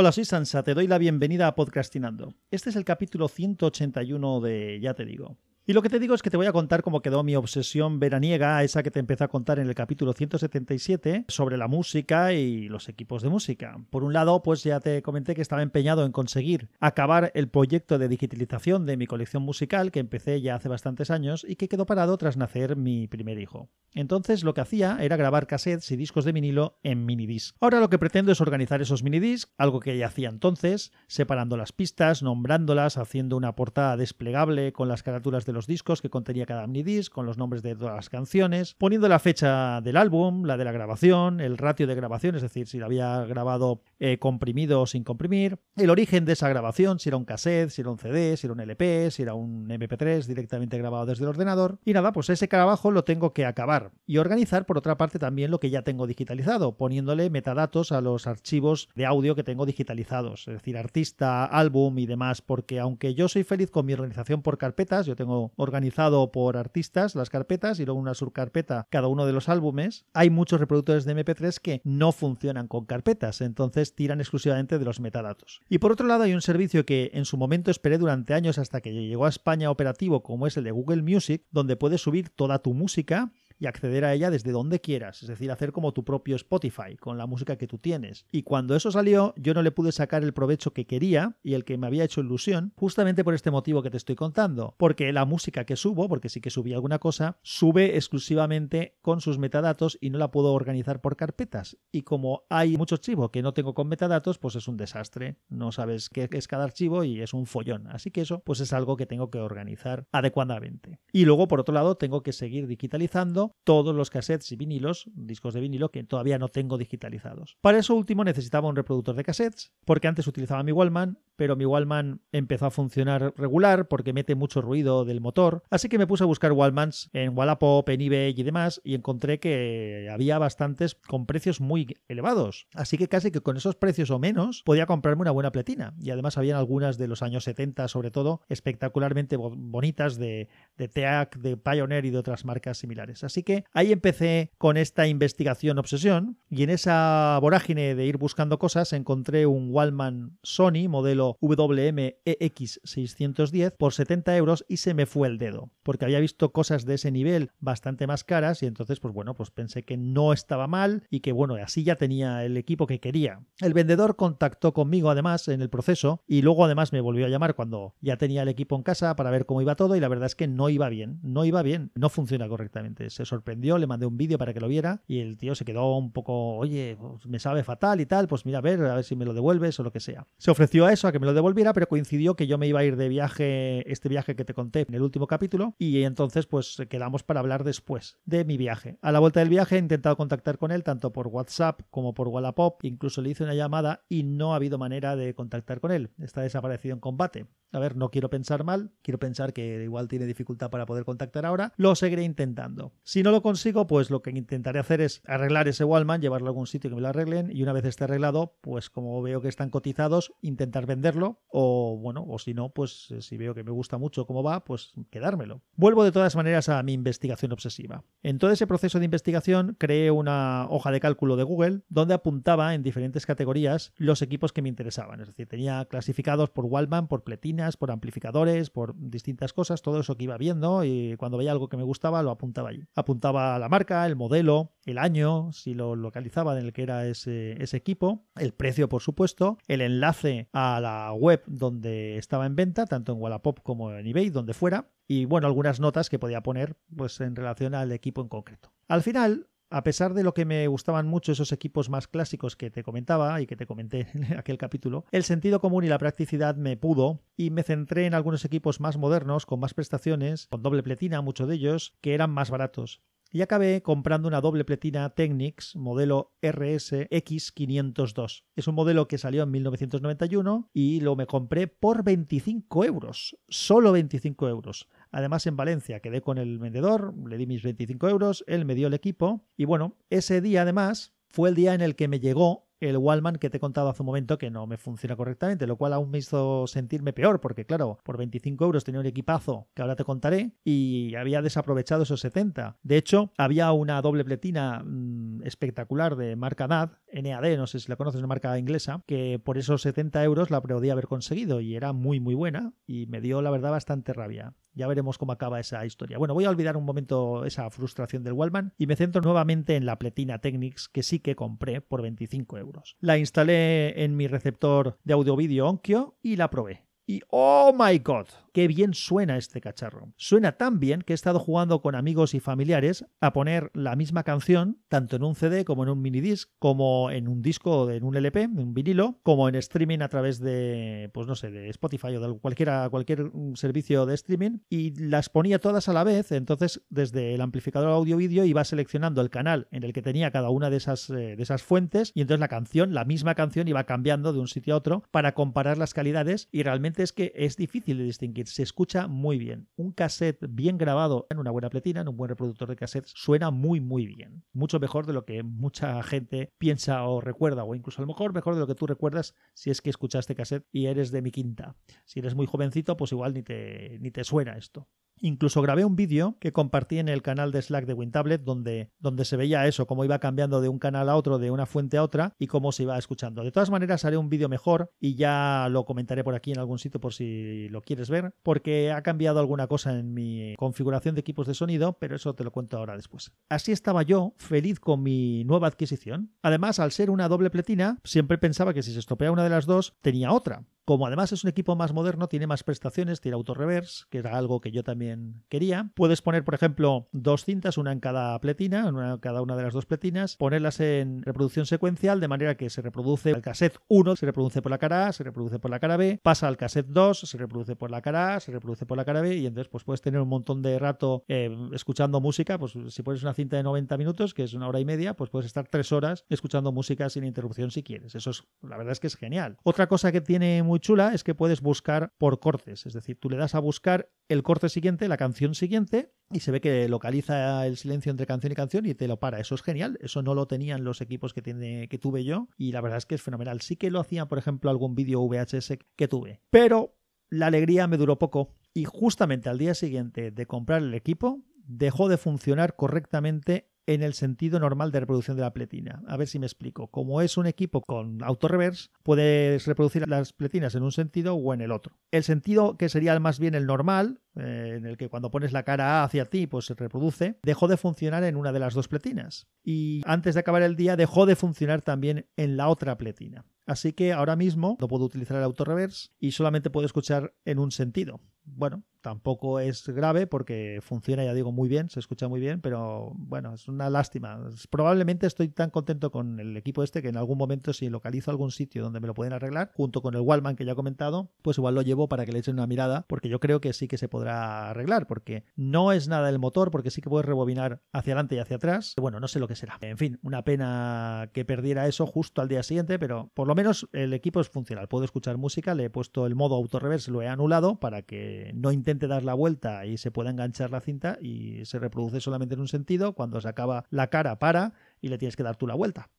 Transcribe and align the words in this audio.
Hola, 0.00 0.12
soy 0.12 0.24
Sansa, 0.24 0.62
te 0.62 0.74
doy 0.74 0.86
la 0.86 0.96
bienvenida 0.96 1.48
a 1.48 1.56
Podcastinando. 1.56 2.32
Este 2.52 2.70
es 2.70 2.76
el 2.76 2.84
capítulo 2.84 3.26
181 3.26 4.40
de 4.40 4.78
Ya 4.80 4.94
te 4.94 5.04
digo. 5.04 5.38
Y 5.68 5.74
lo 5.74 5.82
que 5.82 5.90
te 5.90 5.98
digo 5.98 6.14
es 6.14 6.22
que 6.22 6.30
te 6.30 6.38
voy 6.38 6.46
a 6.46 6.52
contar 6.52 6.82
cómo 6.82 7.02
quedó 7.02 7.22
mi 7.22 7.36
obsesión 7.36 8.00
veraniega, 8.00 8.64
esa 8.64 8.82
que 8.82 8.90
te 8.90 9.00
empecé 9.00 9.24
a 9.24 9.28
contar 9.28 9.58
en 9.58 9.68
el 9.68 9.74
capítulo 9.74 10.14
177 10.14 11.26
sobre 11.28 11.58
la 11.58 11.68
música 11.68 12.32
y 12.32 12.70
los 12.70 12.88
equipos 12.88 13.20
de 13.20 13.28
música. 13.28 13.78
Por 13.90 14.02
un 14.02 14.14
lado, 14.14 14.42
pues 14.42 14.64
ya 14.64 14.80
te 14.80 15.02
comenté 15.02 15.34
que 15.34 15.42
estaba 15.42 15.60
empeñado 15.60 16.06
en 16.06 16.12
conseguir 16.12 16.70
acabar 16.80 17.32
el 17.34 17.50
proyecto 17.50 17.98
de 17.98 18.08
digitalización 18.08 18.86
de 18.86 18.96
mi 18.96 19.06
colección 19.06 19.42
musical 19.42 19.90
que 19.90 20.00
empecé 20.00 20.40
ya 20.40 20.54
hace 20.54 20.70
bastantes 20.70 21.10
años 21.10 21.44
y 21.46 21.56
que 21.56 21.68
quedó 21.68 21.84
parado 21.84 22.16
tras 22.16 22.38
nacer 22.38 22.76
mi 22.76 23.06
primer 23.06 23.38
hijo. 23.38 23.68
Entonces 23.92 24.44
lo 24.44 24.54
que 24.54 24.62
hacía 24.62 24.96
era 25.02 25.18
grabar 25.18 25.46
cassettes 25.46 25.90
y 25.90 25.96
discos 25.96 26.24
de 26.24 26.32
vinilo 26.32 26.78
en 26.82 27.04
minidisc. 27.04 27.56
Ahora 27.60 27.80
lo 27.80 27.90
que 27.90 27.98
pretendo 27.98 28.32
es 28.32 28.40
organizar 28.40 28.80
esos 28.80 29.02
minidisc, 29.02 29.50
algo 29.58 29.80
que 29.80 29.98
ya 29.98 30.06
hacía 30.06 30.30
entonces, 30.30 30.92
separando 31.08 31.58
las 31.58 31.72
pistas, 31.72 32.22
nombrándolas, 32.22 32.96
haciendo 32.96 33.36
una 33.36 33.54
portada 33.54 33.98
desplegable 33.98 34.72
con 34.72 34.88
las 34.88 35.02
carátulas 35.02 35.44
de 35.44 35.52
los 35.52 35.57
discos 35.66 36.02
que 36.02 36.10
contenía 36.10 36.46
cada 36.46 36.66
minidisc, 36.66 37.12
con 37.12 37.26
los 37.26 37.38
nombres 37.38 37.62
de 37.62 37.74
todas 37.74 37.96
las 37.96 38.08
canciones, 38.08 38.74
poniendo 38.78 39.08
la 39.08 39.18
fecha 39.18 39.80
del 39.80 39.96
álbum, 39.96 40.44
la 40.44 40.56
de 40.56 40.64
la 40.64 40.72
grabación, 40.72 41.40
el 41.40 41.58
ratio 41.58 41.86
de 41.86 41.94
grabación, 41.94 42.34
es 42.36 42.42
decir, 42.42 42.66
si 42.66 42.78
la 42.78 42.86
había 42.86 43.24
grabado 43.24 43.82
eh, 43.98 44.18
comprimido 44.18 44.82
o 44.82 44.86
sin 44.86 45.04
comprimir, 45.04 45.58
el 45.76 45.90
origen 45.90 46.24
de 46.24 46.32
esa 46.34 46.48
grabación, 46.48 46.98
si 46.98 47.08
era 47.08 47.16
un 47.16 47.24
cassette, 47.24 47.70
si 47.70 47.80
era 47.80 47.90
un 47.90 47.98
CD, 47.98 48.36
si 48.36 48.46
era 48.46 48.54
un 48.54 48.60
LP, 48.60 49.10
si 49.10 49.22
era 49.22 49.34
un 49.34 49.68
MP3 49.68 50.24
directamente 50.26 50.78
grabado 50.78 51.06
desde 51.06 51.24
el 51.24 51.30
ordenador. 51.30 51.78
Y 51.84 51.92
nada, 51.92 52.12
pues 52.12 52.30
ese 52.30 52.48
trabajo 52.48 52.90
lo 52.90 53.04
tengo 53.04 53.32
que 53.32 53.46
acabar 53.46 53.92
y 54.06 54.18
organizar 54.18 54.66
por 54.66 54.78
otra 54.78 54.96
parte 54.96 55.18
también 55.18 55.50
lo 55.50 55.60
que 55.60 55.70
ya 55.70 55.82
tengo 55.82 56.06
digitalizado, 56.06 56.76
poniéndole 56.76 57.30
metadatos 57.30 57.92
a 57.92 58.00
los 58.00 58.26
archivos 58.26 58.88
de 58.94 59.06
audio 59.06 59.34
que 59.34 59.44
tengo 59.44 59.64
digitalizados, 59.64 60.48
es 60.48 60.54
decir, 60.54 60.76
artista, 60.76 61.44
álbum 61.44 61.98
y 61.98 62.06
demás, 62.06 62.42
porque 62.42 62.78
aunque 62.80 63.14
yo 63.14 63.28
soy 63.28 63.44
feliz 63.44 63.70
con 63.70 63.86
mi 63.86 63.92
organización 63.92 64.42
por 64.42 64.58
carpetas, 64.58 65.06
yo 65.06 65.16
tengo 65.16 65.47
organizado 65.56 66.30
por 66.32 66.56
artistas 66.56 67.14
las 67.14 67.30
carpetas 67.30 67.80
y 67.80 67.84
luego 67.84 68.00
una 68.00 68.14
subcarpeta 68.14 68.86
cada 68.90 69.08
uno 69.08 69.26
de 69.26 69.32
los 69.32 69.48
álbumes. 69.48 70.06
Hay 70.14 70.30
muchos 70.30 70.60
reproductores 70.60 71.04
de 71.04 71.16
MP3 71.16 71.58
que 71.60 71.80
no 71.84 72.12
funcionan 72.12 72.68
con 72.68 72.84
carpetas, 72.86 73.40
entonces 73.40 73.94
tiran 73.94 74.20
exclusivamente 74.20 74.78
de 74.78 74.84
los 74.84 75.00
metadatos. 75.00 75.60
Y 75.68 75.78
por 75.78 75.92
otro 75.92 76.06
lado 76.06 76.24
hay 76.24 76.34
un 76.34 76.42
servicio 76.42 76.84
que 76.84 77.10
en 77.14 77.24
su 77.24 77.36
momento 77.36 77.70
esperé 77.70 77.98
durante 77.98 78.34
años 78.34 78.58
hasta 78.58 78.80
que 78.80 78.92
llegó 78.92 79.26
a 79.26 79.30
España 79.30 79.70
operativo 79.70 80.22
como 80.22 80.46
es 80.46 80.56
el 80.56 80.64
de 80.64 80.70
Google 80.70 81.02
Music, 81.02 81.44
donde 81.50 81.76
puedes 81.76 82.00
subir 82.00 82.30
toda 82.30 82.60
tu 82.60 82.74
música 82.74 83.32
y 83.58 83.66
acceder 83.66 84.04
a 84.04 84.14
ella 84.14 84.30
desde 84.30 84.52
donde 84.52 84.80
quieras, 84.80 85.22
es 85.22 85.28
decir, 85.28 85.50
hacer 85.50 85.72
como 85.72 85.92
tu 85.92 86.04
propio 86.04 86.36
Spotify 86.36 86.96
con 86.98 87.18
la 87.18 87.26
música 87.26 87.56
que 87.56 87.66
tú 87.66 87.78
tienes. 87.78 88.26
Y 88.30 88.42
cuando 88.42 88.76
eso 88.76 88.90
salió, 88.90 89.34
yo 89.36 89.54
no 89.54 89.62
le 89.62 89.70
pude 89.70 89.92
sacar 89.92 90.22
el 90.22 90.32
provecho 90.32 90.72
que 90.72 90.86
quería 90.86 91.36
y 91.42 91.54
el 91.54 91.64
que 91.64 91.78
me 91.78 91.86
había 91.86 92.04
hecho 92.04 92.20
ilusión, 92.20 92.72
justamente 92.76 93.24
por 93.24 93.34
este 93.34 93.50
motivo 93.50 93.82
que 93.82 93.90
te 93.90 93.96
estoy 93.96 94.16
contando, 94.16 94.74
porque 94.78 95.12
la 95.12 95.24
música 95.24 95.64
que 95.64 95.76
subo, 95.76 96.08
porque 96.08 96.28
sí 96.28 96.40
que 96.40 96.50
subí 96.50 96.72
alguna 96.72 96.98
cosa, 96.98 97.38
sube 97.42 97.96
exclusivamente 97.96 98.96
con 99.02 99.20
sus 99.20 99.38
metadatos 99.38 99.98
y 100.00 100.10
no 100.10 100.18
la 100.18 100.30
puedo 100.30 100.52
organizar 100.52 101.00
por 101.00 101.16
carpetas. 101.16 101.78
Y 101.92 102.02
como 102.02 102.44
hay 102.48 102.76
mucho 102.76 102.96
archivo 102.96 103.30
que 103.30 103.42
no 103.42 103.54
tengo 103.54 103.74
con 103.74 103.88
metadatos, 103.88 104.38
pues 104.38 104.54
es 104.56 104.68
un 104.68 104.76
desastre. 104.76 105.36
No 105.48 105.72
sabes 105.72 106.08
qué 106.08 106.28
es 106.30 106.48
cada 106.48 106.64
archivo 106.64 107.04
y 107.04 107.20
es 107.20 107.34
un 107.34 107.46
follón. 107.46 107.86
Así 107.88 108.10
que 108.10 108.20
eso, 108.20 108.42
pues 108.44 108.60
es 108.60 108.72
algo 108.72 108.96
que 108.96 109.06
tengo 109.06 109.30
que 109.30 109.38
organizar 109.38 110.06
adecuadamente. 110.12 111.00
Y 111.12 111.24
luego, 111.24 111.48
por 111.48 111.60
otro 111.60 111.74
lado, 111.74 111.96
tengo 111.96 112.22
que 112.22 112.32
seguir 112.32 112.66
digitalizando 112.66 113.47
todos 113.64 113.94
los 113.94 114.10
cassettes 114.10 114.52
y 114.52 114.56
vinilos, 114.56 115.10
discos 115.14 115.54
de 115.54 115.60
vinilo 115.60 115.90
que 115.90 116.04
todavía 116.04 116.38
no 116.38 116.48
tengo 116.48 116.78
digitalizados. 116.78 117.56
Para 117.60 117.78
eso 117.78 117.94
último 117.94 118.24
necesitaba 118.24 118.68
un 118.68 118.76
reproductor 118.76 119.14
de 119.14 119.24
cassettes, 119.24 119.72
porque 119.84 120.08
antes 120.08 120.26
utilizaba 120.26 120.62
mi 120.62 120.72
Wallman, 120.72 121.18
pero 121.36 121.56
mi 121.56 121.64
Wallman 121.64 122.20
empezó 122.32 122.66
a 122.66 122.70
funcionar 122.70 123.32
regular 123.36 123.88
porque 123.88 124.12
mete 124.12 124.34
mucho 124.34 124.60
ruido 124.60 125.04
del 125.04 125.20
motor, 125.20 125.62
así 125.70 125.88
que 125.88 125.98
me 125.98 126.06
puse 126.06 126.24
a 126.24 126.26
buscar 126.26 126.52
Wallmans 126.52 127.10
en 127.12 127.36
Wallapop, 127.36 127.88
en 127.88 128.00
eBay 128.00 128.34
y 128.36 128.42
demás, 128.42 128.80
y 128.84 128.94
encontré 128.94 129.38
que 129.38 130.08
había 130.10 130.38
bastantes 130.38 130.94
con 130.94 131.26
precios 131.26 131.60
muy 131.60 131.96
elevados. 132.08 132.66
Así 132.74 132.98
que 132.98 133.08
casi 133.08 133.30
que 133.30 133.40
con 133.40 133.56
esos 133.56 133.76
precios 133.76 134.10
o 134.10 134.18
menos 134.18 134.62
podía 134.64 134.86
comprarme 134.86 135.22
una 135.22 135.30
buena 135.30 135.52
platina. 135.52 135.94
Y 136.00 136.10
además 136.10 136.38
habían 136.38 136.58
algunas 136.58 136.98
de 136.98 137.08
los 137.08 137.22
años 137.22 137.44
70, 137.44 137.88
sobre 137.88 138.10
todo, 138.10 138.42
espectacularmente 138.48 139.36
bonitas 139.36 140.16
de, 140.16 140.48
de 140.76 140.88
TEAC, 140.88 141.36
de 141.38 141.56
Pioneer 141.56 142.04
y 142.04 142.10
de 142.10 142.18
otras 142.18 142.44
marcas 142.44 142.78
similares. 142.78 143.24
Así 143.24 143.37
que 143.42 143.64
ahí 143.72 143.92
empecé 143.92 144.52
con 144.58 144.76
esta 144.76 145.06
investigación 145.06 145.78
obsesión 145.78 146.38
y 146.50 146.62
en 146.62 146.70
esa 146.70 147.38
vorágine 147.40 147.94
de 147.94 148.06
ir 148.06 148.16
buscando 148.18 148.58
cosas 148.58 148.92
encontré 148.92 149.46
un 149.46 149.68
Wallman 149.70 150.36
Sony 150.42 150.88
modelo 150.88 151.36
WM-EX610 151.40 153.76
por 153.76 153.92
70 153.92 154.36
euros 154.36 154.64
y 154.68 154.78
se 154.78 154.94
me 154.94 155.06
fue 155.06 155.28
el 155.28 155.38
dedo 155.38 155.70
porque 155.82 156.04
había 156.04 156.20
visto 156.20 156.52
cosas 156.52 156.84
de 156.84 156.94
ese 156.94 157.10
nivel 157.10 157.50
bastante 157.60 158.06
más 158.06 158.24
caras 158.24 158.62
y 158.62 158.66
entonces 158.66 159.00
pues 159.00 159.14
bueno 159.14 159.34
pues 159.34 159.50
pensé 159.50 159.84
que 159.84 159.96
no 159.96 160.32
estaba 160.32 160.66
mal 160.66 161.04
y 161.10 161.20
que 161.20 161.32
bueno 161.32 161.54
así 161.54 161.84
ya 161.84 161.96
tenía 161.96 162.44
el 162.44 162.56
equipo 162.56 162.86
que 162.86 163.00
quería. 163.00 163.40
El 163.60 163.74
vendedor 163.74 164.16
contactó 164.16 164.72
conmigo 164.72 165.10
además 165.10 165.48
en 165.48 165.62
el 165.62 165.70
proceso 165.70 166.22
y 166.26 166.42
luego 166.42 166.64
además 166.64 166.92
me 166.92 167.00
volvió 167.00 167.26
a 167.26 167.28
llamar 167.28 167.54
cuando 167.54 167.94
ya 168.00 168.16
tenía 168.16 168.42
el 168.42 168.48
equipo 168.48 168.76
en 168.76 168.82
casa 168.82 169.16
para 169.16 169.30
ver 169.30 169.46
cómo 169.46 169.62
iba 169.62 169.76
todo 169.76 169.96
y 169.96 170.00
la 170.00 170.08
verdad 170.08 170.26
es 170.26 170.34
que 170.34 170.48
no 170.48 170.68
iba 170.68 170.88
bien, 170.88 171.18
no 171.22 171.44
iba 171.44 171.62
bien, 171.62 171.90
no 171.94 172.08
funciona 172.08 172.48
correctamente 172.48 173.10
sorprendió, 173.28 173.78
le 173.78 173.86
mandé 173.86 174.06
un 174.06 174.16
vídeo 174.16 174.38
para 174.38 174.52
que 174.52 174.60
lo 174.60 174.68
viera 174.68 175.02
y 175.06 175.20
el 175.20 175.36
tío 175.36 175.54
se 175.54 175.64
quedó 175.64 175.96
un 175.96 176.12
poco, 176.12 176.56
oye, 176.56 176.96
pues 176.98 177.26
me 177.26 177.38
sabe 177.38 177.62
fatal 177.62 178.00
y 178.00 178.06
tal, 178.06 178.26
pues 178.28 178.44
mira, 178.44 178.58
a 178.58 178.62
ver, 178.62 178.84
a 178.84 178.96
ver 178.96 179.04
si 179.04 179.16
me 179.16 179.24
lo 179.24 179.34
devuelves 179.34 179.78
o 179.80 179.82
lo 179.82 179.92
que 179.92 180.00
sea. 180.00 180.26
Se 180.38 180.50
ofreció 180.50 180.86
a 180.86 180.92
eso, 180.92 181.08
a 181.08 181.12
que 181.12 181.18
me 181.18 181.26
lo 181.26 181.34
devolviera, 181.34 181.72
pero 181.72 181.88
coincidió 181.88 182.34
que 182.34 182.46
yo 182.46 182.58
me 182.58 182.66
iba 182.66 182.80
a 182.80 182.84
ir 182.84 182.96
de 182.96 183.08
viaje, 183.08 183.90
este 183.90 184.08
viaje 184.08 184.34
que 184.36 184.44
te 184.44 184.54
conté 184.54 184.86
en 184.88 184.94
el 184.94 185.02
último 185.02 185.26
capítulo, 185.26 185.74
y 185.78 186.02
entonces 186.02 186.46
pues 186.46 186.82
quedamos 186.88 187.22
para 187.22 187.40
hablar 187.40 187.64
después 187.64 188.18
de 188.24 188.44
mi 188.44 188.56
viaje. 188.56 188.98
A 189.02 189.12
la 189.12 189.18
vuelta 189.18 189.40
del 189.40 189.48
viaje 189.48 189.76
he 189.76 189.78
intentado 189.78 190.16
contactar 190.16 190.58
con 190.58 190.72
él 190.72 190.82
tanto 190.82 191.12
por 191.12 191.28
WhatsApp 191.28 191.82
como 191.90 192.14
por 192.14 192.28
Wallapop, 192.28 192.84
incluso 192.84 193.22
le 193.22 193.30
hice 193.30 193.44
una 193.44 193.54
llamada 193.54 194.04
y 194.08 194.22
no 194.22 194.52
ha 194.52 194.56
habido 194.56 194.78
manera 194.78 195.16
de 195.16 195.34
contactar 195.34 195.80
con 195.80 195.92
él. 195.92 196.10
Está 196.18 196.42
desaparecido 196.42 196.94
en 196.94 197.00
combate. 197.00 197.46
A 197.70 197.78
ver, 197.78 197.96
no 197.96 198.10
quiero 198.10 198.30
pensar 198.30 198.64
mal, 198.64 198.92
quiero 199.02 199.18
pensar 199.18 199.52
que 199.52 199.82
igual 199.84 200.08
tiene 200.08 200.24
dificultad 200.24 200.70
para 200.70 200.86
poder 200.86 201.04
contactar 201.04 201.44
ahora, 201.44 201.74
lo 201.76 201.94
seguiré 201.94 202.22
intentando. 202.22 202.92
No 203.22 203.30
lo 203.30 203.42
consigo, 203.42 203.86
pues 203.86 204.10
lo 204.10 204.22
que 204.22 204.30
intentaré 204.30 204.78
hacer 204.78 205.00
es 205.00 205.22
arreglar 205.26 205.68
ese 205.68 205.84
Wallman, 205.84 206.20
llevarlo 206.20 206.46
a 206.46 206.50
algún 206.50 206.66
sitio 206.66 206.90
que 206.90 206.96
me 206.96 207.02
lo 207.02 207.08
arreglen 207.08 207.50
y 207.52 207.62
una 207.62 207.72
vez 207.72 207.84
esté 207.84 208.04
arreglado, 208.04 208.56
pues 208.60 208.90
como 208.90 209.20
veo 209.22 209.40
que 209.40 209.48
están 209.48 209.70
cotizados, 209.70 210.32
intentar 210.40 210.86
venderlo 210.86 211.40
o 211.48 211.98
bueno, 212.00 212.24
o 212.28 212.38
si 212.38 212.54
no, 212.54 212.70
pues 212.70 213.10
eh, 213.10 213.22
si 213.22 213.36
veo 213.36 213.54
que 213.54 213.64
me 213.64 213.70
gusta 213.70 213.98
mucho 213.98 214.26
cómo 214.26 214.42
va, 214.42 214.64
pues 214.64 214.92
quedármelo. 215.10 215.62
Vuelvo 215.76 216.04
de 216.04 216.12
todas 216.12 216.36
maneras 216.36 216.68
a 216.68 216.82
mi 216.82 216.92
investigación 216.92 217.52
obsesiva. 217.52 218.04
En 218.22 218.38
todo 218.38 218.50
ese 218.50 218.66
proceso 218.66 218.98
de 218.98 219.04
investigación 219.04 219.76
creé 219.78 220.10
una 220.10 220.66
hoja 220.70 220.90
de 220.90 221.00
cálculo 221.00 221.36
de 221.36 221.44
Google 221.44 221.80
donde 221.88 222.14
apuntaba 222.14 222.74
en 222.74 222.82
diferentes 222.82 223.26
categorías 223.26 223.92
los 223.96 224.22
equipos 224.22 224.52
que 224.52 224.62
me 224.62 224.68
interesaban, 224.68 225.20
es 225.20 225.28
decir, 225.28 225.46
tenía 225.46 225.84
clasificados 225.86 226.50
por 226.50 226.64
Wallman, 226.64 227.08
por 227.08 227.24
pletina 227.24 227.68
por 227.78 227.90
amplificadores, 227.90 228.70
por 228.70 228.94
distintas 228.96 229.52
cosas, 229.52 229.82
todo 229.82 230.00
eso 230.00 230.16
que 230.16 230.24
iba 230.24 230.36
viendo 230.38 230.84
y 230.84 231.16
cuando 231.16 231.38
veía 231.38 231.52
algo 231.52 231.68
que 231.68 231.76
me 231.76 231.82
gustaba 231.82 232.22
lo 232.22 232.30
apuntaba 232.30 232.70
allí. 232.70 232.86
Apuntaba 233.08 233.58
la 233.58 233.70
marca, 233.70 234.04
el 234.04 234.16
modelo, 234.16 234.74
el 234.84 234.98
año, 234.98 235.50
si 235.52 235.72
lo 235.72 235.96
localizaba 235.96 236.58
en 236.58 236.66
el 236.66 236.74
que 236.74 236.82
era 236.82 237.06
ese, 237.06 237.52
ese 237.62 237.78
equipo, 237.78 238.26
el 238.36 238.52
precio 238.52 238.90
por 238.90 239.00
supuesto, 239.00 239.56
el 239.66 239.80
enlace 239.80 240.50
a 240.52 240.78
la 240.78 241.14
web 241.14 241.42
donde 241.46 242.18
estaba 242.18 242.44
en 242.44 242.54
venta, 242.54 242.84
tanto 242.84 243.12
en 243.12 243.18
Wallapop 243.22 243.60
como 243.62 243.94
en 243.94 244.06
eBay, 244.06 244.28
donde 244.28 244.52
fuera, 244.52 244.90
y 245.06 245.24
bueno, 245.24 245.46
algunas 245.46 245.80
notas 245.80 246.10
que 246.10 246.18
podía 246.18 246.42
poner 246.42 246.76
pues 246.94 247.18
en 247.22 247.34
relación 247.34 247.74
al 247.74 247.92
equipo 247.92 248.20
en 248.20 248.28
concreto. 248.28 248.74
Al 248.88 249.00
final, 249.00 249.48
a 249.70 249.82
pesar 249.82 250.14
de 250.14 250.22
lo 250.22 250.34
que 250.34 250.44
me 250.44 250.66
gustaban 250.68 251.06
mucho 251.06 251.32
esos 251.32 251.52
equipos 251.52 251.90
más 251.90 252.08
clásicos 252.08 252.56
que 252.56 252.70
te 252.70 252.82
comentaba 252.82 253.40
y 253.40 253.46
que 253.46 253.56
te 253.56 253.66
comenté 253.66 254.08
en 254.14 254.38
aquel 254.38 254.58
capítulo, 254.58 255.04
el 255.10 255.24
sentido 255.24 255.60
común 255.60 255.84
y 255.84 255.88
la 255.88 255.98
practicidad 255.98 256.56
me 256.56 256.76
pudo 256.76 257.22
y 257.36 257.50
me 257.50 257.62
centré 257.62 258.06
en 258.06 258.14
algunos 258.14 258.44
equipos 258.44 258.80
más 258.80 258.96
modernos, 258.96 259.46
con 259.46 259.60
más 259.60 259.74
prestaciones, 259.74 260.46
con 260.50 260.62
doble 260.62 260.82
pletina, 260.82 261.20
muchos 261.20 261.48
de 261.48 261.54
ellos, 261.54 261.94
que 262.00 262.14
eran 262.14 262.30
más 262.30 262.50
baratos. 262.50 263.02
Y 263.30 263.42
acabé 263.42 263.82
comprando 263.82 264.26
una 264.26 264.40
doble 264.40 264.64
pletina 264.64 265.10
Technics 265.10 265.76
modelo 265.76 266.32
RSX502. 266.40 268.44
Es 268.56 268.68
un 268.68 268.74
modelo 268.74 269.06
que 269.06 269.18
salió 269.18 269.42
en 269.42 269.50
1991 269.50 270.70
y 270.72 271.00
lo 271.00 271.14
me 271.14 271.26
compré 271.26 271.66
por 271.66 272.04
25 272.04 272.86
euros. 272.86 273.36
Solo 273.48 273.92
25 273.92 274.48
euros. 274.48 274.88
Además, 275.10 275.46
en 275.46 275.56
Valencia 275.56 276.00
quedé 276.00 276.20
con 276.20 276.38
el 276.38 276.58
vendedor, 276.58 277.14
le 277.26 277.36
di 277.36 277.46
mis 277.46 277.62
25 277.62 278.08
euros, 278.08 278.44
él 278.46 278.64
me 278.64 278.74
dio 278.74 278.88
el 278.88 278.94
equipo 278.94 279.44
y 279.56 279.64
bueno, 279.64 279.96
ese 280.10 280.40
día 280.40 280.62
además 280.62 281.14
fue 281.28 281.50
el 281.50 281.54
día 281.54 281.74
en 281.74 281.80
el 281.80 281.96
que 281.96 282.08
me 282.08 282.20
llegó 282.20 282.68
el 282.80 282.96
Wallman 282.96 283.36
que 283.36 283.50
te 283.50 283.56
he 283.56 283.60
contado 283.60 283.88
hace 283.88 284.02
un 284.02 284.06
momento 284.06 284.38
que 284.38 284.50
no 284.50 284.66
me 284.66 284.76
funciona 284.76 285.16
correctamente, 285.16 285.66
lo 285.66 285.76
cual 285.76 285.92
aún 285.92 286.10
me 286.10 286.18
hizo 286.18 286.66
sentirme 286.66 287.12
peor, 287.12 287.40
porque 287.40 287.64
claro, 287.64 287.98
por 288.02 288.16
25 288.16 288.64
euros 288.64 288.84
tenía 288.84 289.00
un 289.00 289.06
equipazo 289.06 289.68
que 289.74 289.82
ahora 289.82 289.96
te 289.96 290.04
contaré 290.04 290.52
y 290.64 291.14
había 291.14 291.42
desaprovechado 291.42 292.02
esos 292.04 292.20
70. 292.20 292.78
De 292.82 292.96
hecho, 292.96 293.32
había 293.36 293.72
una 293.72 294.00
doble 294.00 294.24
pletina 294.24 294.82
mmm, 294.84 295.42
espectacular 295.42 296.16
de 296.16 296.36
marca 296.36 296.68
NAD, 296.68 296.90
NAD, 297.12 297.56
no 297.56 297.66
sé 297.66 297.80
si 297.80 297.88
la 297.88 297.96
conoces, 297.96 298.18
una 298.18 298.28
marca 298.28 298.58
inglesa, 298.58 299.02
que 299.06 299.40
por 299.42 299.58
esos 299.58 299.82
70 299.82 300.22
euros 300.24 300.50
la 300.50 300.60
podía 300.60 300.92
haber 300.92 301.06
conseguido 301.06 301.60
y 301.60 301.74
era 301.74 301.92
muy 301.92 302.20
muy 302.20 302.34
buena 302.34 302.74
y 302.86 303.06
me 303.06 303.20
dio 303.20 303.42
la 303.42 303.50
verdad 303.50 303.70
bastante 303.70 304.12
rabia. 304.12 304.54
Ya 304.78 304.86
veremos 304.86 305.18
cómo 305.18 305.32
acaba 305.32 305.58
esa 305.58 305.84
historia. 305.84 306.18
Bueno, 306.18 306.34
voy 306.34 306.44
a 306.44 306.50
olvidar 306.50 306.76
un 306.76 306.84
momento 306.84 307.44
esa 307.44 307.68
frustración 307.68 308.22
del 308.22 308.32
Wallman 308.32 308.74
y 308.78 308.86
me 308.86 308.94
centro 308.94 309.20
nuevamente 309.20 309.74
en 309.74 309.86
la 309.86 309.98
Pletina 309.98 310.38
Technics 310.38 310.88
que 310.88 311.02
sí 311.02 311.18
que 311.18 311.34
compré 311.34 311.80
por 311.80 312.00
25 312.00 312.58
euros. 312.58 312.96
La 313.00 313.18
instalé 313.18 314.04
en 314.04 314.16
mi 314.16 314.28
receptor 314.28 314.96
de 315.02 315.14
audio-vídeo 315.14 315.68
Onkyo 315.68 316.16
y 316.22 316.36
la 316.36 316.48
probé. 316.48 316.87
Y 317.10 317.22
oh 317.30 317.72
my 317.74 318.00
god, 318.00 318.26
qué 318.52 318.68
bien 318.68 318.92
suena 318.92 319.38
este 319.38 319.62
cacharro. 319.62 320.12
Suena 320.16 320.58
tan 320.58 320.78
bien 320.78 321.00
que 321.00 321.14
he 321.14 321.14
estado 321.14 321.38
jugando 321.38 321.80
con 321.80 321.94
amigos 321.94 322.34
y 322.34 322.40
familiares 322.40 323.06
a 323.22 323.32
poner 323.32 323.70
la 323.72 323.96
misma 323.96 324.24
canción, 324.24 324.82
tanto 324.88 325.16
en 325.16 325.22
un 325.22 325.34
CD 325.34 325.64
como 325.64 325.84
en 325.84 325.88
un 325.88 326.02
minidisc, 326.02 326.50
como 326.58 327.10
en 327.10 327.26
un 327.26 327.40
disco, 327.40 327.90
en 327.90 328.04
un 328.04 328.14
LP, 328.14 328.42
en 328.42 328.58
un 328.58 328.74
vinilo, 328.74 329.20
como 329.22 329.48
en 329.48 329.54
streaming 329.54 330.00
a 330.00 330.08
través 330.08 330.38
de, 330.38 331.08
pues 331.14 331.26
no 331.26 331.34
sé, 331.34 331.50
de 331.50 331.70
Spotify 331.70 332.16
o 332.16 332.20
de 332.20 332.38
cualquiera, 332.40 332.86
cualquier 332.90 333.30
servicio 333.54 334.04
de 334.04 334.14
streaming, 334.14 334.58
y 334.68 334.90
las 335.00 335.30
ponía 335.30 335.60
todas 335.60 335.88
a 335.88 335.94
la 335.94 336.04
vez. 336.04 336.30
Entonces, 336.30 336.82
desde 336.90 337.34
el 337.34 337.40
amplificador 337.40 337.88
audio-vídeo 337.88 338.44
iba 338.44 338.62
seleccionando 338.64 339.22
el 339.22 339.30
canal 339.30 339.66
en 339.70 339.82
el 339.82 339.94
que 339.94 340.02
tenía 340.02 340.30
cada 340.30 340.50
una 340.50 340.68
de 340.68 340.76
esas, 340.76 341.08
eh, 341.08 341.36
de 341.36 341.42
esas 341.42 341.62
fuentes, 341.62 342.12
y 342.14 342.20
entonces 342.20 342.40
la 342.40 342.48
canción, 342.48 342.92
la 342.92 343.06
misma 343.06 343.34
canción, 343.34 343.66
iba 343.66 343.84
cambiando 343.84 344.34
de 344.34 344.40
un 344.40 344.48
sitio 344.48 344.74
a 344.74 344.76
otro 344.76 345.04
para 345.10 345.32
comparar 345.32 345.78
las 345.78 345.94
calidades, 345.94 346.50
y 346.52 346.64
realmente 346.64 346.97
es 347.02 347.12
que 347.12 347.32
es 347.34 347.56
difícil 347.56 347.98
de 347.98 348.04
distinguir 348.04 348.46
se 348.46 348.62
escucha 348.62 349.06
muy 349.06 349.38
bien. 349.38 349.68
Un 349.76 349.92
cassette 349.92 350.46
bien 350.48 350.78
grabado 350.78 351.26
en 351.30 351.38
una 351.38 351.50
buena 351.50 351.70
pletina, 351.70 352.00
en 352.00 352.08
un 352.08 352.16
buen 352.16 352.28
reproductor 352.28 352.68
de 352.68 352.76
cassettes, 352.76 353.12
suena 353.14 353.50
muy, 353.50 353.80
muy 353.80 354.06
bien. 354.06 354.44
Mucho 354.52 354.80
mejor 354.80 355.06
de 355.06 355.12
lo 355.12 355.24
que 355.24 355.42
mucha 355.42 356.02
gente 356.02 356.52
piensa 356.58 357.04
o 357.04 357.20
recuerda, 357.20 357.64
o 357.64 357.74
incluso 357.74 358.00
a 358.00 358.04
lo 358.04 358.08
mejor 358.08 358.32
mejor 358.32 358.54
de 358.54 358.60
lo 358.60 358.66
que 358.66 358.74
tú 358.74 358.86
recuerdas 358.86 359.34
si 359.54 359.70
es 359.70 359.80
que 359.80 359.90
escuchaste 359.90 360.34
cassette 360.34 360.66
y 360.72 360.86
eres 360.86 361.10
de 361.10 361.22
mi 361.22 361.30
quinta. 361.30 361.76
Si 362.04 362.20
eres 362.20 362.34
muy 362.34 362.46
jovencito, 362.46 362.96
pues 362.96 363.12
igual 363.12 363.34
ni 363.34 363.42
te, 363.42 363.98
ni 364.00 364.10
te 364.10 364.24
suena 364.24 364.56
esto. 364.56 364.88
Incluso 365.20 365.62
grabé 365.62 365.84
un 365.84 365.96
vídeo 365.96 366.36
que 366.40 366.52
compartí 366.52 366.98
en 366.98 367.08
el 367.08 367.22
canal 367.22 367.52
de 367.52 367.62
Slack 367.62 367.86
de 367.86 367.94
WinTablet 367.94 368.42
donde, 368.42 368.90
donde 368.98 369.24
se 369.24 369.36
veía 369.36 369.66
eso, 369.66 369.86
cómo 369.86 370.04
iba 370.04 370.18
cambiando 370.18 370.60
de 370.60 370.68
un 370.68 370.78
canal 370.78 371.08
a 371.08 371.16
otro, 371.16 371.38
de 371.38 371.50
una 371.50 371.66
fuente 371.66 371.96
a 371.96 372.02
otra 372.02 372.34
y 372.38 372.46
cómo 372.46 372.72
se 372.72 372.84
iba 372.84 372.98
escuchando. 372.98 373.44
De 373.44 373.52
todas 373.52 373.70
maneras 373.70 374.04
haré 374.04 374.16
un 374.16 374.28
vídeo 374.28 374.48
mejor 374.48 374.92
y 375.00 375.14
ya 375.14 375.68
lo 375.70 375.84
comentaré 375.84 376.24
por 376.24 376.34
aquí 376.34 376.52
en 376.52 376.58
algún 376.58 376.78
sitio 376.78 377.00
por 377.00 377.14
si 377.14 377.68
lo 377.68 377.82
quieres 377.82 378.10
ver, 378.10 378.34
porque 378.42 378.92
ha 378.92 379.02
cambiado 379.02 379.40
alguna 379.40 379.66
cosa 379.66 379.98
en 379.98 380.14
mi 380.14 380.54
configuración 380.56 381.14
de 381.14 381.20
equipos 381.20 381.46
de 381.46 381.54
sonido, 381.54 381.98
pero 381.98 382.16
eso 382.16 382.34
te 382.34 382.44
lo 382.44 382.50
cuento 382.50 382.78
ahora 382.78 382.96
después. 382.96 383.32
Así 383.48 383.72
estaba 383.72 384.02
yo, 384.02 384.34
feliz 384.36 384.80
con 384.80 385.02
mi 385.02 385.44
nueva 385.44 385.68
adquisición. 385.68 386.32
Además, 386.42 386.78
al 386.78 386.92
ser 386.92 387.10
una 387.10 387.28
doble 387.28 387.50
pletina, 387.50 387.98
siempre 388.04 388.38
pensaba 388.38 388.74
que 388.74 388.82
si 388.82 388.92
se 388.92 388.98
estropea 388.98 389.32
una 389.32 389.44
de 389.44 389.50
las 389.50 389.66
dos, 389.66 389.96
tenía 390.00 390.32
otra. 390.32 390.64
Como 390.88 391.06
además 391.06 391.32
es 391.32 391.44
un 391.44 391.50
equipo 391.50 391.76
más 391.76 391.92
moderno, 391.92 392.28
tiene 392.28 392.46
más 392.46 392.64
prestaciones, 392.64 393.20
tiene 393.20 393.34
auto-reverse, 393.34 394.04
que 394.08 394.16
era 394.16 394.38
algo 394.38 394.62
que 394.62 394.70
yo 394.70 394.82
también 394.82 395.44
quería. 395.50 395.90
Puedes 395.94 396.22
poner, 396.22 396.44
por 396.44 396.54
ejemplo, 396.54 397.08
dos 397.12 397.44
cintas, 397.44 397.76
una 397.76 397.92
en 397.92 398.00
cada 398.00 398.40
pletina, 398.40 398.88
en 398.88 399.18
cada 399.18 399.42
una 399.42 399.54
de 399.54 399.64
las 399.64 399.74
dos 399.74 399.84
pletinas, 399.84 400.36
ponerlas 400.36 400.80
en 400.80 401.22
reproducción 401.24 401.66
secuencial, 401.66 402.20
de 402.20 402.28
manera 402.28 402.56
que 402.56 402.70
se 402.70 402.80
reproduce 402.80 403.28
el 403.28 403.42
cassette 403.42 403.76
1, 403.88 404.16
se 404.16 404.24
reproduce 404.24 404.62
por 404.62 404.70
la 404.70 404.78
cara 404.78 405.08
A, 405.08 405.12
se 405.12 405.24
reproduce 405.24 405.58
por 405.58 405.70
la 405.70 405.78
cara 405.78 405.98
B, 405.98 406.20
pasa 406.22 406.48
al 406.48 406.56
cassette 406.56 406.88
2, 406.88 407.20
se 407.20 407.36
reproduce 407.36 407.76
por 407.76 407.90
la 407.90 408.00
cara 408.00 408.36
A, 408.36 408.40
se 408.40 408.50
reproduce 408.50 408.86
por 408.86 408.96
la 408.96 409.04
cara 409.04 409.20
B, 409.20 409.36
y 409.36 409.44
entonces 409.44 409.68
pues 409.68 409.84
puedes 409.84 410.00
tener 410.00 410.22
un 410.22 410.28
montón 410.30 410.62
de 410.62 410.78
rato 410.78 411.22
eh, 411.28 411.54
escuchando 411.74 412.22
música, 412.22 412.58
pues 412.58 412.72
si 412.88 413.02
pones 413.02 413.22
una 413.22 413.34
cinta 413.34 413.58
de 413.58 413.62
90 413.62 413.98
minutos, 413.98 414.32
que 414.32 414.44
es 414.44 414.54
una 414.54 414.66
hora 414.66 414.80
y 414.80 414.86
media, 414.86 415.12
pues 415.12 415.28
puedes 415.28 415.44
estar 415.44 415.68
tres 415.68 415.92
horas 415.92 416.24
escuchando 416.30 416.72
música 416.72 417.10
sin 417.10 417.24
interrupción 417.24 417.70
si 417.70 417.82
quieres. 417.82 418.14
Eso 418.14 418.30
es, 418.30 418.44
la 418.62 418.78
verdad 418.78 418.92
es 418.92 419.00
que 419.00 419.08
es 419.08 419.16
genial. 419.16 419.58
Otra 419.64 419.86
cosa 419.86 420.12
que 420.12 420.22
tiene 420.22 420.62
muy 420.62 420.77
chula 420.80 421.14
es 421.14 421.24
que 421.24 421.34
puedes 421.34 421.60
buscar 421.60 422.12
por 422.18 422.40
cortes, 422.40 422.86
es 422.86 422.92
decir, 422.92 423.18
tú 423.18 423.30
le 423.30 423.36
das 423.36 423.54
a 423.54 423.60
buscar 423.60 424.10
el 424.28 424.42
corte 424.42 424.68
siguiente, 424.68 425.08
la 425.08 425.16
canción 425.16 425.54
siguiente, 425.54 426.12
y 426.30 426.40
se 426.40 426.50
ve 426.50 426.60
que 426.60 426.88
localiza 426.88 427.66
el 427.66 427.76
silencio 427.76 428.10
entre 428.10 428.26
canción 428.26 428.52
y 428.52 428.54
canción 428.54 428.86
y 428.86 428.94
te 428.94 429.08
lo 429.08 429.18
para. 429.18 429.40
Eso 429.40 429.54
es 429.54 429.62
genial, 429.62 429.98
eso 430.02 430.22
no 430.22 430.34
lo 430.34 430.46
tenían 430.46 430.84
los 430.84 431.00
equipos 431.00 431.32
que, 431.32 431.42
tiene, 431.42 431.88
que 431.88 431.98
tuve 431.98 432.24
yo 432.24 432.48
y 432.56 432.72
la 432.72 432.80
verdad 432.80 432.98
es 432.98 433.06
que 433.06 433.14
es 433.14 433.22
fenomenal. 433.22 433.60
Sí 433.60 433.76
que 433.76 433.90
lo 433.90 434.00
hacían, 434.00 434.28
por 434.28 434.38
ejemplo, 434.38 434.70
algún 434.70 434.94
vídeo 434.94 435.22
VHS 435.22 435.78
que 435.96 436.08
tuve, 436.08 436.40
pero 436.50 436.96
la 437.30 437.46
alegría 437.46 437.86
me 437.86 437.96
duró 437.96 438.18
poco 438.18 438.54
y 438.74 438.84
justamente 438.84 439.48
al 439.48 439.58
día 439.58 439.74
siguiente 439.74 440.30
de 440.30 440.46
comprar 440.46 440.82
el 440.82 440.94
equipo 440.94 441.42
dejó 441.68 442.08
de 442.08 442.16
funcionar 442.16 442.76
correctamente 442.76 443.70
en 443.88 444.02
el 444.02 444.12
sentido 444.12 444.60
normal 444.60 444.92
de 444.92 445.00
reproducción 445.00 445.38
de 445.38 445.42
la 445.42 445.54
pletina. 445.54 446.02
A 446.06 446.18
ver 446.18 446.28
si 446.28 446.38
me 446.38 446.44
explico. 446.44 446.88
Como 446.88 447.22
es 447.22 447.38
un 447.38 447.46
equipo 447.46 447.80
con 447.80 448.22
auto-reverse, 448.22 448.90
puedes 449.02 449.66
reproducir 449.66 450.06
las 450.06 450.34
pletinas 450.34 450.74
en 450.74 450.82
un 450.82 450.92
sentido 450.92 451.34
o 451.34 451.54
en 451.54 451.62
el 451.62 451.72
otro. 451.72 451.96
El 452.10 452.22
sentido 452.22 452.76
que 452.76 452.90
sería 452.90 453.18
más 453.18 453.38
bien 453.38 453.54
el 453.54 453.64
normal, 453.64 454.20
eh, 454.36 454.74
en 454.76 454.84
el 454.84 454.98
que 454.98 455.08
cuando 455.08 455.30
pones 455.30 455.52
la 455.52 455.62
cara 455.62 456.02
A 456.02 456.04
hacia 456.04 456.26
ti, 456.26 456.46
pues 456.46 456.66
se 456.66 456.74
reproduce, 456.74 457.38
dejó 457.42 457.66
de 457.66 457.78
funcionar 457.78 458.24
en 458.24 458.36
una 458.36 458.52
de 458.52 458.58
las 458.58 458.74
dos 458.74 458.88
pletinas. 458.88 459.48
Y 459.64 460.02
antes 460.04 460.34
de 460.34 460.40
acabar 460.40 460.60
el 460.60 460.76
día, 460.76 460.94
dejó 460.94 461.24
de 461.24 461.34
funcionar 461.34 461.80
también 461.80 462.26
en 462.36 462.58
la 462.58 462.68
otra 462.68 462.98
pletina. 462.98 463.46
Así 463.64 463.94
que 463.94 464.12
ahora 464.12 464.36
mismo 464.36 464.76
no 464.80 464.88
puedo 464.88 465.06
utilizar 465.06 465.38
el 465.38 465.44
auto-reverse 465.44 466.10
y 466.18 466.32
solamente 466.32 466.68
puedo 466.68 466.84
escuchar 466.84 467.34
en 467.46 467.58
un 467.58 467.70
sentido. 467.70 468.20
Bueno, 468.44 468.82
tampoco 469.08 469.58
es 469.58 469.88
grave 469.88 470.26
porque 470.26 470.80
funciona, 470.82 471.24
ya 471.24 471.32
digo, 471.32 471.50
muy 471.50 471.66
bien, 471.66 471.88
se 471.88 471.98
escucha 471.98 472.28
muy 472.28 472.40
bien, 472.40 472.60
pero 472.60 473.12
bueno, 473.16 473.54
es 473.54 473.66
una 473.66 473.88
lástima. 473.88 474.38
Probablemente 474.68 475.26
estoy 475.26 475.48
tan 475.48 475.70
contento 475.70 476.10
con 476.10 476.38
el 476.40 476.54
equipo 476.58 476.82
este 476.82 477.00
que 477.00 477.08
en 477.08 477.16
algún 477.16 477.38
momento 477.38 477.72
si 477.72 477.88
localizo 477.88 478.30
algún 478.30 478.50
sitio 478.50 478.82
donde 478.82 479.00
me 479.00 479.06
lo 479.06 479.14
pueden 479.14 479.32
arreglar, 479.32 479.70
junto 479.74 480.02
con 480.02 480.14
el 480.14 480.20
Wallman 480.20 480.56
que 480.56 480.66
ya 480.66 480.72
he 480.72 480.74
comentado, 480.74 481.30
pues 481.40 481.56
igual 481.56 481.74
lo 481.74 481.80
llevo 481.80 482.06
para 482.06 482.26
que 482.26 482.32
le 482.32 482.40
echen 482.40 482.56
una 482.56 482.66
mirada, 482.66 483.06
porque 483.08 483.30
yo 483.30 483.40
creo 483.40 483.62
que 483.62 483.72
sí 483.72 483.88
que 483.88 483.96
se 483.96 484.10
podrá 484.10 484.68
arreglar, 484.68 485.06
porque 485.06 485.44
no 485.56 485.92
es 485.92 486.06
nada 486.06 486.28
el 486.28 486.38
motor, 486.38 486.70
porque 486.70 486.90
sí 486.90 487.00
que 487.00 487.08
puedes 487.08 487.24
rebobinar 487.24 487.80
hacia 487.92 488.12
adelante 488.12 488.34
y 488.34 488.40
hacia 488.40 488.56
atrás. 488.56 488.92
Bueno, 489.00 489.20
no 489.20 489.28
sé 489.28 489.40
lo 489.40 489.48
que 489.48 489.56
será. 489.56 489.78
En 489.80 489.96
fin, 489.96 490.18
una 490.22 490.44
pena 490.44 491.30
que 491.32 491.46
perdiera 491.46 491.86
eso 491.86 492.06
justo 492.06 492.42
al 492.42 492.48
día 492.48 492.62
siguiente, 492.62 492.98
pero 492.98 493.30
por 493.32 493.48
lo 493.48 493.54
menos 493.54 493.88
el 493.92 494.12
equipo 494.12 494.40
es 494.40 494.50
funcional. 494.50 494.86
Puedo 494.86 495.06
escuchar 495.06 495.38
música, 495.38 495.74
le 495.74 495.84
he 495.84 495.90
puesto 495.90 496.26
el 496.26 496.34
modo 496.34 496.56
auto 496.56 496.78
reverse, 496.78 497.10
lo 497.10 497.22
he 497.22 497.28
anulado 497.28 497.80
para 497.80 498.02
que 498.02 498.52
no 498.54 498.70
intente 498.70 498.97
dar 499.06 499.24
la 499.24 499.34
vuelta 499.34 499.86
y 499.86 499.98
se 499.98 500.10
pueda 500.10 500.30
enganchar 500.30 500.70
la 500.70 500.80
cinta 500.80 501.18
y 501.20 501.64
se 501.64 501.78
reproduce 501.78 502.20
solamente 502.20 502.54
en 502.54 502.60
un 502.60 502.68
sentido. 502.68 503.14
Cuando 503.14 503.40
se 503.40 503.48
acaba 503.48 503.84
la 503.90 504.08
cara, 504.08 504.38
para 504.38 504.72
y 505.00 505.08
le 505.08 505.18
tienes 505.18 505.36
que 505.36 505.42
dar 505.42 505.56
tú 505.56 505.66
la 505.66 505.74
vuelta. 505.74 506.10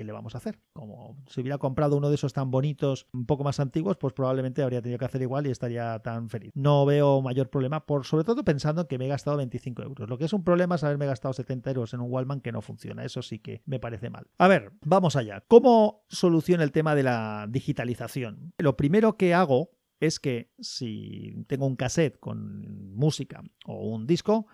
¿qué 0.00 0.04
le 0.04 0.12
vamos 0.12 0.34
a 0.34 0.38
hacer? 0.38 0.58
Como 0.72 1.16
si 1.26 1.40
hubiera 1.40 1.58
comprado 1.58 1.96
uno 1.96 2.08
de 2.08 2.14
esos 2.14 2.32
tan 2.32 2.50
bonitos, 2.50 3.06
un 3.12 3.26
poco 3.26 3.44
más 3.44 3.60
antiguos, 3.60 3.96
pues 3.96 4.12
probablemente 4.14 4.62
habría 4.62 4.80
tenido 4.80 4.98
que 4.98 5.04
hacer 5.04 5.22
igual 5.22 5.46
y 5.46 5.50
estaría 5.50 5.98
tan 5.98 6.30
feliz. 6.30 6.52
No 6.54 6.86
veo 6.86 7.20
mayor 7.20 7.50
problema, 7.50 7.84
por 7.84 8.06
sobre 8.06 8.24
todo 8.24 8.44
pensando 8.44 8.88
que 8.88 8.96
me 8.96 9.04
he 9.06 9.08
gastado 9.08 9.36
25 9.36 9.82
euros. 9.82 10.08
Lo 10.08 10.18
que 10.18 10.24
es 10.24 10.32
un 10.32 10.42
problema 10.42 10.76
es 10.76 10.84
haberme 10.84 11.06
gastado 11.06 11.34
70 11.34 11.70
euros 11.70 11.94
en 11.94 12.00
un 12.00 12.10
Wallman 12.10 12.40
que 12.40 12.52
no 12.52 12.62
funciona. 12.62 13.04
Eso 13.04 13.22
sí 13.22 13.38
que 13.38 13.62
me 13.66 13.78
parece 13.78 14.10
mal. 14.10 14.26
A 14.38 14.48
ver, 14.48 14.72
vamos 14.84 15.16
allá. 15.16 15.44
¿Cómo 15.48 16.04
soluciona 16.08 16.64
el 16.64 16.72
tema 16.72 16.94
de 16.94 17.02
la 17.02 17.46
digitalización? 17.48 18.54
Lo 18.58 18.76
primero 18.76 19.16
que 19.16 19.34
hago 19.34 19.70
es 20.00 20.18
que 20.18 20.50
si 20.58 21.44
tengo 21.46 21.66
un 21.66 21.76
cassette 21.76 22.18
con 22.18 22.94
música 22.94 23.42
o 23.66 23.88
un 23.88 24.06
disco, 24.06 24.46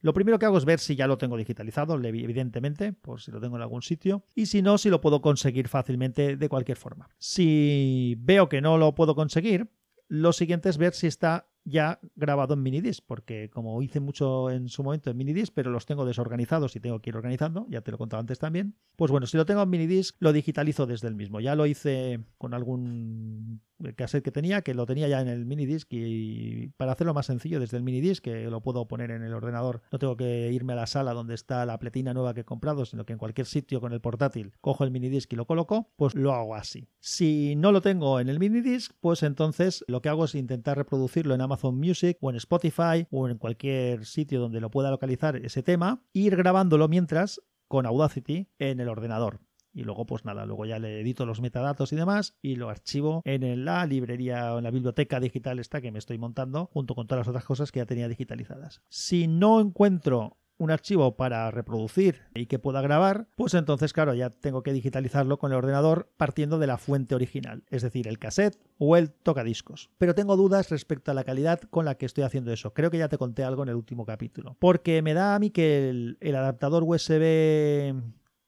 lo 0.00 0.12
primero 0.12 0.38
que 0.38 0.46
hago 0.46 0.58
es 0.58 0.64
ver 0.64 0.80
si 0.80 0.96
ya 0.96 1.06
lo 1.06 1.16
tengo 1.16 1.36
digitalizado, 1.36 1.94
evidentemente, 2.02 2.92
por 2.92 3.20
si 3.20 3.30
lo 3.30 3.40
tengo 3.40 3.56
en 3.56 3.62
algún 3.62 3.82
sitio, 3.82 4.24
y 4.34 4.46
si 4.46 4.60
no, 4.60 4.76
si 4.76 4.90
lo 4.90 5.00
puedo 5.00 5.22
conseguir 5.22 5.68
fácilmente 5.68 6.36
de 6.36 6.48
cualquier 6.48 6.76
forma. 6.76 7.08
Si 7.18 8.16
veo 8.18 8.48
que 8.48 8.60
no 8.60 8.76
lo 8.76 8.94
puedo 8.94 9.14
conseguir, 9.14 9.70
lo 10.08 10.32
siguiente 10.32 10.68
es 10.68 10.76
ver 10.76 10.92
si 10.92 11.06
está 11.06 11.48
ya 11.64 11.98
grabado 12.14 12.54
en 12.54 12.62
minidisc, 12.62 13.02
porque 13.06 13.48
como 13.48 13.80
hice 13.80 13.98
mucho 13.98 14.50
en 14.50 14.68
su 14.68 14.84
momento 14.84 15.10
en 15.10 15.16
minidisc, 15.16 15.52
pero 15.54 15.70
los 15.70 15.86
tengo 15.86 16.04
desorganizados 16.04 16.76
y 16.76 16.80
tengo 16.80 17.00
que 17.00 17.10
ir 17.10 17.16
organizando, 17.16 17.66
ya 17.70 17.80
te 17.80 17.90
lo 17.90 17.94
he 17.94 17.98
contado 17.98 18.20
antes 18.20 18.38
también, 18.38 18.76
pues 18.96 19.10
bueno, 19.10 19.26
si 19.26 19.38
lo 19.38 19.46
tengo 19.46 19.62
en 19.62 19.70
minidisc, 19.70 20.16
lo 20.20 20.32
digitalizo 20.32 20.86
desde 20.86 21.08
el 21.08 21.14
mismo. 21.14 21.40
Ya 21.40 21.54
lo 21.54 21.64
hice 21.64 22.20
con 22.36 22.52
algún 22.52 23.62
cassette 23.94 24.24
que 24.24 24.30
tenía, 24.30 24.62
que 24.62 24.74
lo 24.74 24.86
tenía 24.86 25.08
ya 25.08 25.20
en 25.20 25.28
el 25.28 25.44
minidisc 25.44 25.92
y 25.92 26.68
para 26.76 26.92
hacerlo 26.92 27.14
más 27.14 27.26
sencillo 27.26 27.60
desde 27.60 27.76
el 27.76 27.82
minidisc, 27.82 28.22
que 28.22 28.44
lo 28.44 28.60
puedo 28.62 28.86
poner 28.88 29.10
en 29.10 29.22
el 29.22 29.34
ordenador, 29.34 29.82
no 29.92 29.98
tengo 29.98 30.16
que 30.16 30.50
irme 30.52 30.72
a 30.72 30.76
la 30.76 30.86
sala 30.86 31.12
donde 31.12 31.34
está 31.34 31.66
la 31.66 31.78
pletina 31.78 32.14
nueva 32.14 32.34
que 32.34 32.40
he 32.40 32.44
comprado, 32.44 32.84
sino 32.84 33.04
que 33.04 33.12
en 33.12 33.18
cualquier 33.18 33.46
sitio 33.46 33.80
con 33.80 33.92
el 33.92 34.00
portátil 34.00 34.52
cojo 34.60 34.84
el 34.84 34.90
minidisc 34.90 35.32
y 35.32 35.36
lo 35.36 35.46
coloco, 35.46 35.90
pues 35.96 36.14
lo 36.14 36.32
hago 36.32 36.54
así. 36.54 36.88
Si 37.00 37.54
no 37.56 37.72
lo 37.72 37.80
tengo 37.80 38.20
en 38.20 38.28
el 38.28 38.38
minidisc, 38.38 38.92
pues 39.00 39.22
entonces 39.22 39.84
lo 39.88 40.00
que 40.02 40.08
hago 40.08 40.24
es 40.24 40.34
intentar 40.34 40.76
reproducirlo 40.76 41.34
en 41.34 41.40
Amazon 41.40 41.76
Music 41.78 42.16
o 42.20 42.30
en 42.30 42.36
Spotify 42.36 43.06
o 43.10 43.28
en 43.28 43.38
cualquier 43.38 44.06
sitio 44.06 44.40
donde 44.40 44.60
lo 44.60 44.70
pueda 44.70 44.90
localizar 44.90 45.36
ese 45.36 45.62
tema, 45.62 46.02
e 46.14 46.20
ir 46.20 46.36
grabándolo 46.36 46.88
mientras 46.88 47.40
con 47.68 47.86
Audacity 47.86 48.48
en 48.58 48.80
el 48.80 48.88
ordenador 48.88 49.40
y 49.74 49.84
luego 49.84 50.06
pues 50.06 50.24
nada, 50.24 50.46
luego 50.46 50.64
ya 50.64 50.78
le 50.78 51.00
edito 51.00 51.26
los 51.26 51.40
metadatos 51.40 51.92
y 51.92 51.96
demás 51.96 52.36
y 52.40 52.56
lo 52.56 52.70
archivo 52.70 53.22
en 53.24 53.64
la 53.64 53.84
librería 53.86 54.54
o 54.54 54.58
en 54.58 54.64
la 54.64 54.70
biblioteca 54.70 55.20
digital 55.20 55.58
esta 55.58 55.80
que 55.80 55.92
me 55.92 55.98
estoy 55.98 56.18
montando 56.18 56.66
junto 56.72 56.94
con 56.94 57.06
todas 57.06 57.20
las 57.20 57.28
otras 57.28 57.44
cosas 57.44 57.72
que 57.72 57.80
ya 57.80 57.86
tenía 57.86 58.08
digitalizadas. 58.08 58.82
Si 58.88 59.26
no 59.26 59.60
encuentro 59.60 60.38
un 60.56 60.70
archivo 60.70 61.16
para 61.16 61.50
reproducir 61.50 62.22
y 62.34 62.46
que 62.46 62.58
pueda 62.58 62.80
grabar, 62.80 63.26
pues 63.36 63.54
entonces, 63.54 63.92
claro, 63.92 64.14
ya 64.14 64.30
tengo 64.30 64.62
que 64.62 64.72
digitalizarlo 64.72 65.38
con 65.38 65.52
el 65.52 65.58
ordenador 65.58 66.12
partiendo 66.16 66.58
de 66.58 66.66
la 66.66 66.78
fuente 66.78 67.14
original, 67.14 67.64
es 67.70 67.82
decir, 67.82 68.06
el 68.06 68.18
cassette 68.18 68.58
o 68.78 68.96
el 68.96 69.10
tocadiscos. 69.10 69.90
Pero 69.98 70.14
tengo 70.14 70.36
dudas 70.36 70.70
respecto 70.70 71.10
a 71.10 71.14
la 71.14 71.24
calidad 71.24 71.60
con 71.70 71.84
la 71.84 71.96
que 71.96 72.06
estoy 72.06 72.24
haciendo 72.24 72.52
eso. 72.52 72.72
Creo 72.72 72.90
que 72.90 72.98
ya 72.98 73.08
te 73.08 73.18
conté 73.18 73.44
algo 73.44 73.62
en 73.62 73.70
el 73.70 73.74
último 73.74 74.06
capítulo. 74.06 74.56
Porque 74.60 75.02
me 75.02 75.14
da 75.14 75.34
a 75.34 75.38
mí 75.38 75.50
que 75.50 75.90
el, 75.90 76.18
el 76.20 76.36
adaptador 76.36 76.84
USB 76.84 77.94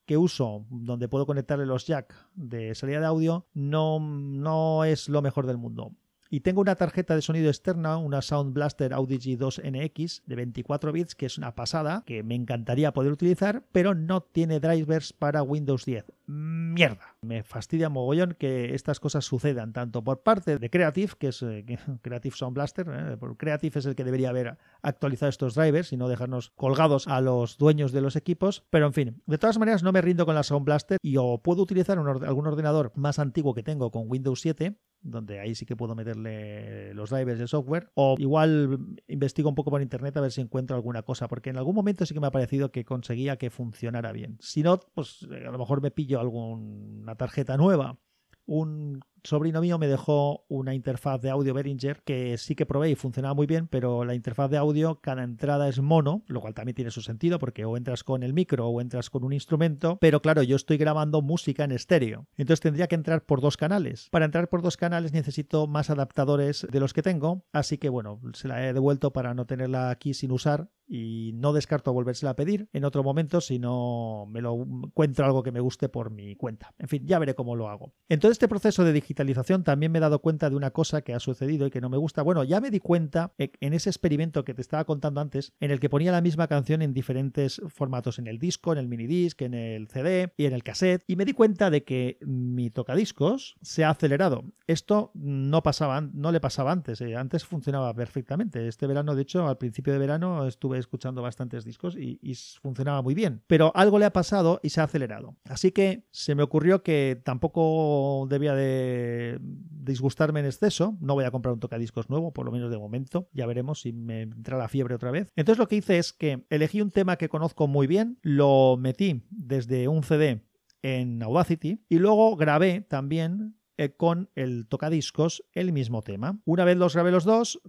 que 0.06 0.16
uso, 0.16 0.64
donde 0.70 1.08
puedo 1.08 1.26
conectarle 1.26 1.66
los 1.66 1.86
jack 1.86 2.14
de 2.34 2.74
salida 2.74 3.00
de 3.00 3.06
audio, 3.06 3.46
no, 3.52 3.98
no 4.00 4.84
es 4.84 5.08
lo 5.08 5.20
mejor 5.20 5.46
del 5.46 5.58
mundo. 5.58 5.92
Y 6.30 6.40
tengo 6.40 6.60
una 6.60 6.74
tarjeta 6.74 7.14
de 7.14 7.22
sonido 7.22 7.48
externa, 7.48 7.96
una 7.98 8.22
Sound 8.22 8.52
Blaster 8.52 8.92
Audigy 8.92 9.36
2NX 9.36 10.22
de 10.26 10.36
24 10.36 10.92
bits, 10.92 11.14
que 11.14 11.26
es 11.26 11.38
una 11.38 11.54
pasada, 11.54 12.02
que 12.06 12.22
me 12.22 12.34
encantaría 12.34 12.92
poder 12.92 13.12
utilizar, 13.12 13.64
pero 13.72 13.94
no 13.94 14.22
tiene 14.22 14.60
drivers 14.60 15.12
para 15.12 15.42
Windows 15.42 15.84
10. 15.84 16.04
Mierda. 16.26 17.16
Me 17.20 17.44
fastidia 17.44 17.88
mogollón 17.88 18.34
que 18.38 18.74
estas 18.74 18.98
cosas 18.98 19.24
sucedan, 19.24 19.72
tanto 19.72 20.02
por 20.02 20.22
parte 20.22 20.58
de 20.58 20.70
Creative, 20.70 21.12
que 21.18 21.28
es 21.28 21.42
eh, 21.42 21.64
Creative 22.02 22.36
Sound 22.36 22.54
Blaster, 22.54 22.86
eh, 22.88 23.16
Creative 23.36 23.78
es 23.78 23.86
el 23.86 23.94
que 23.94 24.04
debería 24.04 24.30
haber 24.30 24.58
actualizado 24.82 25.30
estos 25.30 25.54
drivers 25.54 25.92
y 25.92 25.96
no 25.96 26.08
dejarnos 26.08 26.50
colgados 26.50 27.06
a 27.06 27.20
los 27.20 27.58
dueños 27.58 27.92
de 27.92 28.00
los 28.00 28.16
equipos, 28.16 28.64
pero 28.70 28.86
en 28.86 28.92
fin, 28.92 29.22
de 29.26 29.38
todas 29.38 29.58
maneras 29.58 29.82
no 29.82 29.92
me 29.92 30.00
rindo 30.00 30.26
con 30.26 30.34
la 30.34 30.42
Sound 30.42 30.64
Blaster 30.64 30.98
y 31.00 31.16
o 31.16 31.38
puedo 31.38 31.62
utilizar 31.62 31.98
algún 31.98 32.46
ordenador 32.46 32.92
más 32.96 33.18
antiguo 33.18 33.54
que 33.54 33.62
tengo 33.62 33.90
con 33.90 34.04
Windows 34.08 34.40
7 34.40 34.76
donde 35.00 35.40
ahí 35.40 35.54
sí 35.54 35.66
que 35.66 35.76
puedo 35.76 35.94
meterle 35.94 36.94
los 36.94 37.10
drivers 37.10 37.38
de 37.38 37.46
software. 37.46 37.90
O 37.94 38.16
igual 38.18 38.96
investigo 39.08 39.48
un 39.48 39.54
poco 39.54 39.70
por 39.70 39.82
internet 39.82 40.16
a 40.16 40.20
ver 40.20 40.32
si 40.32 40.40
encuentro 40.40 40.76
alguna 40.76 41.02
cosa, 41.02 41.28
porque 41.28 41.50
en 41.50 41.58
algún 41.58 41.74
momento 41.74 42.06
sí 42.06 42.14
que 42.14 42.20
me 42.20 42.26
ha 42.26 42.32
parecido 42.32 42.70
que 42.70 42.84
conseguía 42.84 43.36
que 43.36 43.50
funcionara 43.50 44.12
bien. 44.12 44.38
Si 44.40 44.62
no, 44.62 44.80
pues 44.94 45.26
eh, 45.30 45.46
a 45.46 45.50
lo 45.50 45.58
mejor 45.58 45.82
me 45.82 45.90
pillo 45.90 46.20
alguna 46.20 47.14
tarjeta 47.16 47.56
nueva. 47.56 47.98
Un 48.46 49.00
sobrino 49.26 49.60
mío 49.60 49.76
me 49.78 49.88
dejó 49.88 50.44
una 50.48 50.74
interfaz 50.74 51.20
de 51.20 51.30
audio 51.30 51.52
Behringer 51.52 52.02
que 52.04 52.38
sí 52.38 52.54
que 52.54 52.64
probé 52.64 52.90
y 52.90 52.94
funcionaba 52.94 53.34
muy 53.34 53.46
bien, 53.46 53.66
pero 53.66 54.04
la 54.04 54.14
interfaz 54.14 54.50
de 54.50 54.56
audio, 54.56 55.00
cada 55.00 55.24
entrada 55.24 55.68
es 55.68 55.80
mono, 55.80 56.22
lo 56.28 56.40
cual 56.40 56.54
también 56.54 56.76
tiene 56.76 56.90
su 56.90 57.02
sentido 57.02 57.38
porque 57.38 57.64
o 57.64 57.76
entras 57.76 58.04
con 58.04 58.22
el 58.22 58.32
micro 58.32 58.68
o 58.68 58.80
entras 58.80 59.10
con 59.10 59.24
un 59.24 59.32
instrumento, 59.32 59.98
pero 60.00 60.22
claro, 60.22 60.42
yo 60.42 60.56
estoy 60.56 60.76
grabando 60.76 61.22
música 61.22 61.64
en 61.64 61.72
estéreo, 61.72 62.26
entonces 62.36 62.60
tendría 62.60 62.86
que 62.86 62.94
entrar 62.94 63.24
por 63.24 63.40
dos 63.40 63.56
canales. 63.56 64.08
Para 64.10 64.24
entrar 64.24 64.48
por 64.48 64.62
dos 64.62 64.76
canales 64.76 65.12
necesito 65.12 65.66
más 65.66 65.90
adaptadores 65.90 66.66
de 66.70 66.80
los 66.80 66.92
que 66.92 67.02
tengo, 67.02 67.44
así 67.52 67.78
que 67.78 67.88
bueno, 67.88 68.20
se 68.32 68.48
la 68.48 68.64
he 68.64 68.72
devuelto 68.72 69.12
para 69.12 69.34
no 69.34 69.46
tenerla 69.46 69.90
aquí 69.90 70.14
sin 70.14 70.30
usar 70.30 70.68
y 70.86 71.32
no 71.34 71.52
descarto 71.52 71.92
volvérsela 71.92 72.30
a 72.30 72.36
pedir 72.36 72.68
en 72.72 72.84
otro 72.84 73.02
momento 73.02 73.40
si 73.40 73.58
no 73.58 74.26
me 74.30 74.40
lo 74.40 74.54
encuentro 74.62 75.24
algo 75.24 75.42
que 75.42 75.52
me 75.52 75.60
guste 75.60 75.88
por 75.88 76.10
mi 76.10 76.36
cuenta. 76.36 76.74
En 76.78 76.88
fin, 76.88 77.06
ya 77.06 77.18
veré 77.18 77.34
cómo 77.34 77.56
lo 77.56 77.68
hago. 77.68 77.92
En 78.08 78.20
todo 78.20 78.32
este 78.32 78.48
proceso 78.48 78.84
de 78.84 78.92
digitalización 78.92 79.64
también 79.64 79.92
me 79.92 79.98
he 79.98 80.00
dado 80.00 80.20
cuenta 80.20 80.50
de 80.50 80.56
una 80.56 80.70
cosa 80.70 81.02
que 81.02 81.14
ha 81.14 81.20
sucedido 81.20 81.66
y 81.66 81.70
que 81.70 81.80
no 81.80 81.88
me 81.88 81.96
gusta. 81.96 82.22
Bueno, 82.22 82.44
ya 82.44 82.60
me 82.60 82.70
di 82.70 82.80
cuenta 82.80 83.32
en 83.38 83.72
ese 83.72 83.90
experimento 83.90 84.44
que 84.44 84.54
te 84.54 84.60
estaba 84.60 84.84
contando 84.84 85.20
antes, 85.20 85.52
en 85.60 85.70
el 85.70 85.80
que 85.80 85.90
ponía 85.90 86.12
la 86.12 86.20
misma 86.20 86.46
canción 86.46 86.82
en 86.82 86.94
diferentes 86.94 87.60
formatos, 87.68 88.18
en 88.18 88.26
el 88.26 88.38
disco, 88.38 88.72
en 88.72 88.78
el 88.78 88.88
minidisc, 88.88 89.40
en 89.42 89.54
el 89.54 89.88
CD 89.88 90.32
y 90.36 90.46
en 90.46 90.52
el 90.52 90.62
cassette, 90.62 91.02
y 91.06 91.16
me 91.16 91.24
di 91.24 91.32
cuenta 91.32 91.70
de 91.70 91.84
que 91.84 92.18
mi 92.20 92.70
tocadiscos 92.70 93.56
se 93.62 93.84
ha 93.84 93.90
acelerado. 93.90 94.44
Esto 94.66 95.10
no 95.14 95.62
pasaba, 95.62 96.00
no 96.00 96.32
le 96.32 96.40
pasaba 96.40 96.72
antes, 96.72 97.00
eh, 97.00 97.16
antes 97.16 97.44
funcionaba 97.44 97.94
perfectamente. 97.94 98.66
Este 98.68 98.86
verano, 98.86 99.14
de 99.14 99.22
hecho, 99.22 99.46
al 99.46 99.58
principio 99.58 99.92
de 99.92 99.98
verano 99.98 100.46
estuve 100.46 100.75
escuchando 100.78 101.22
bastantes 101.22 101.64
discos 101.64 101.96
y, 101.96 102.18
y 102.22 102.34
funcionaba 102.34 103.02
muy 103.02 103.14
bien, 103.14 103.42
pero 103.46 103.72
algo 103.74 103.98
le 103.98 104.04
ha 104.04 104.12
pasado 104.12 104.60
y 104.62 104.70
se 104.70 104.80
ha 104.80 104.84
acelerado. 104.84 105.36
Así 105.44 105.72
que 105.72 106.06
se 106.10 106.34
me 106.34 106.42
ocurrió 106.42 106.82
que 106.82 107.20
tampoco 107.24 108.26
debía 108.28 108.54
de 108.54 109.38
disgustarme 109.40 110.40
en 110.40 110.46
exceso. 110.46 110.96
No 111.00 111.14
voy 111.14 111.24
a 111.24 111.30
comprar 111.30 111.54
un 111.54 111.60
tocadiscos 111.60 112.10
nuevo, 112.10 112.32
por 112.32 112.44
lo 112.44 112.52
menos 112.52 112.70
de 112.70 112.78
momento. 112.78 113.28
Ya 113.32 113.46
veremos 113.46 113.80
si 113.80 113.92
me 113.92 114.22
entra 114.22 114.58
la 114.58 114.68
fiebre 114.68 114.94
otra 114.94 115.10
vez. 115.10 115.32
Entonces 115.36 115.58
lo 115.58 115.68
que 115.68 115.76
hice 115.76 115.98
es 115.98 116.12
que 116.12 116.44
elegí 116.50 116.80
un 116.80 116.90
tema 116.90 117.16
que 117.16 117.28
conozco 117.28 117.66
muy 117.66 117.86
bien, 117.86 118.18
lo 118.22 118.76
metí 118.78 119.22
desde 119.30 119.88
un 119.88 120.02
CD 120.02 120.42
en 120.82 121.22
Audacity 121.22 121.84
y 121.88 121.98
luego 121.98 122.36
grabé 122.36 122.82
también 122.82 123.56
eh, 123.78 123.94
con 123.94 124.30
el 124.34 124.66
tocadiscos 124.68 125.44
el 125.52 125.72
mismo 125.72 126.02
tema. 126.02 126.40
Una 126.44 126.64
vez 126.64 126.76
los 126.76 126.94
grabé 126.94 127.10
los 127.10 127.24
dos, 127.24 127.60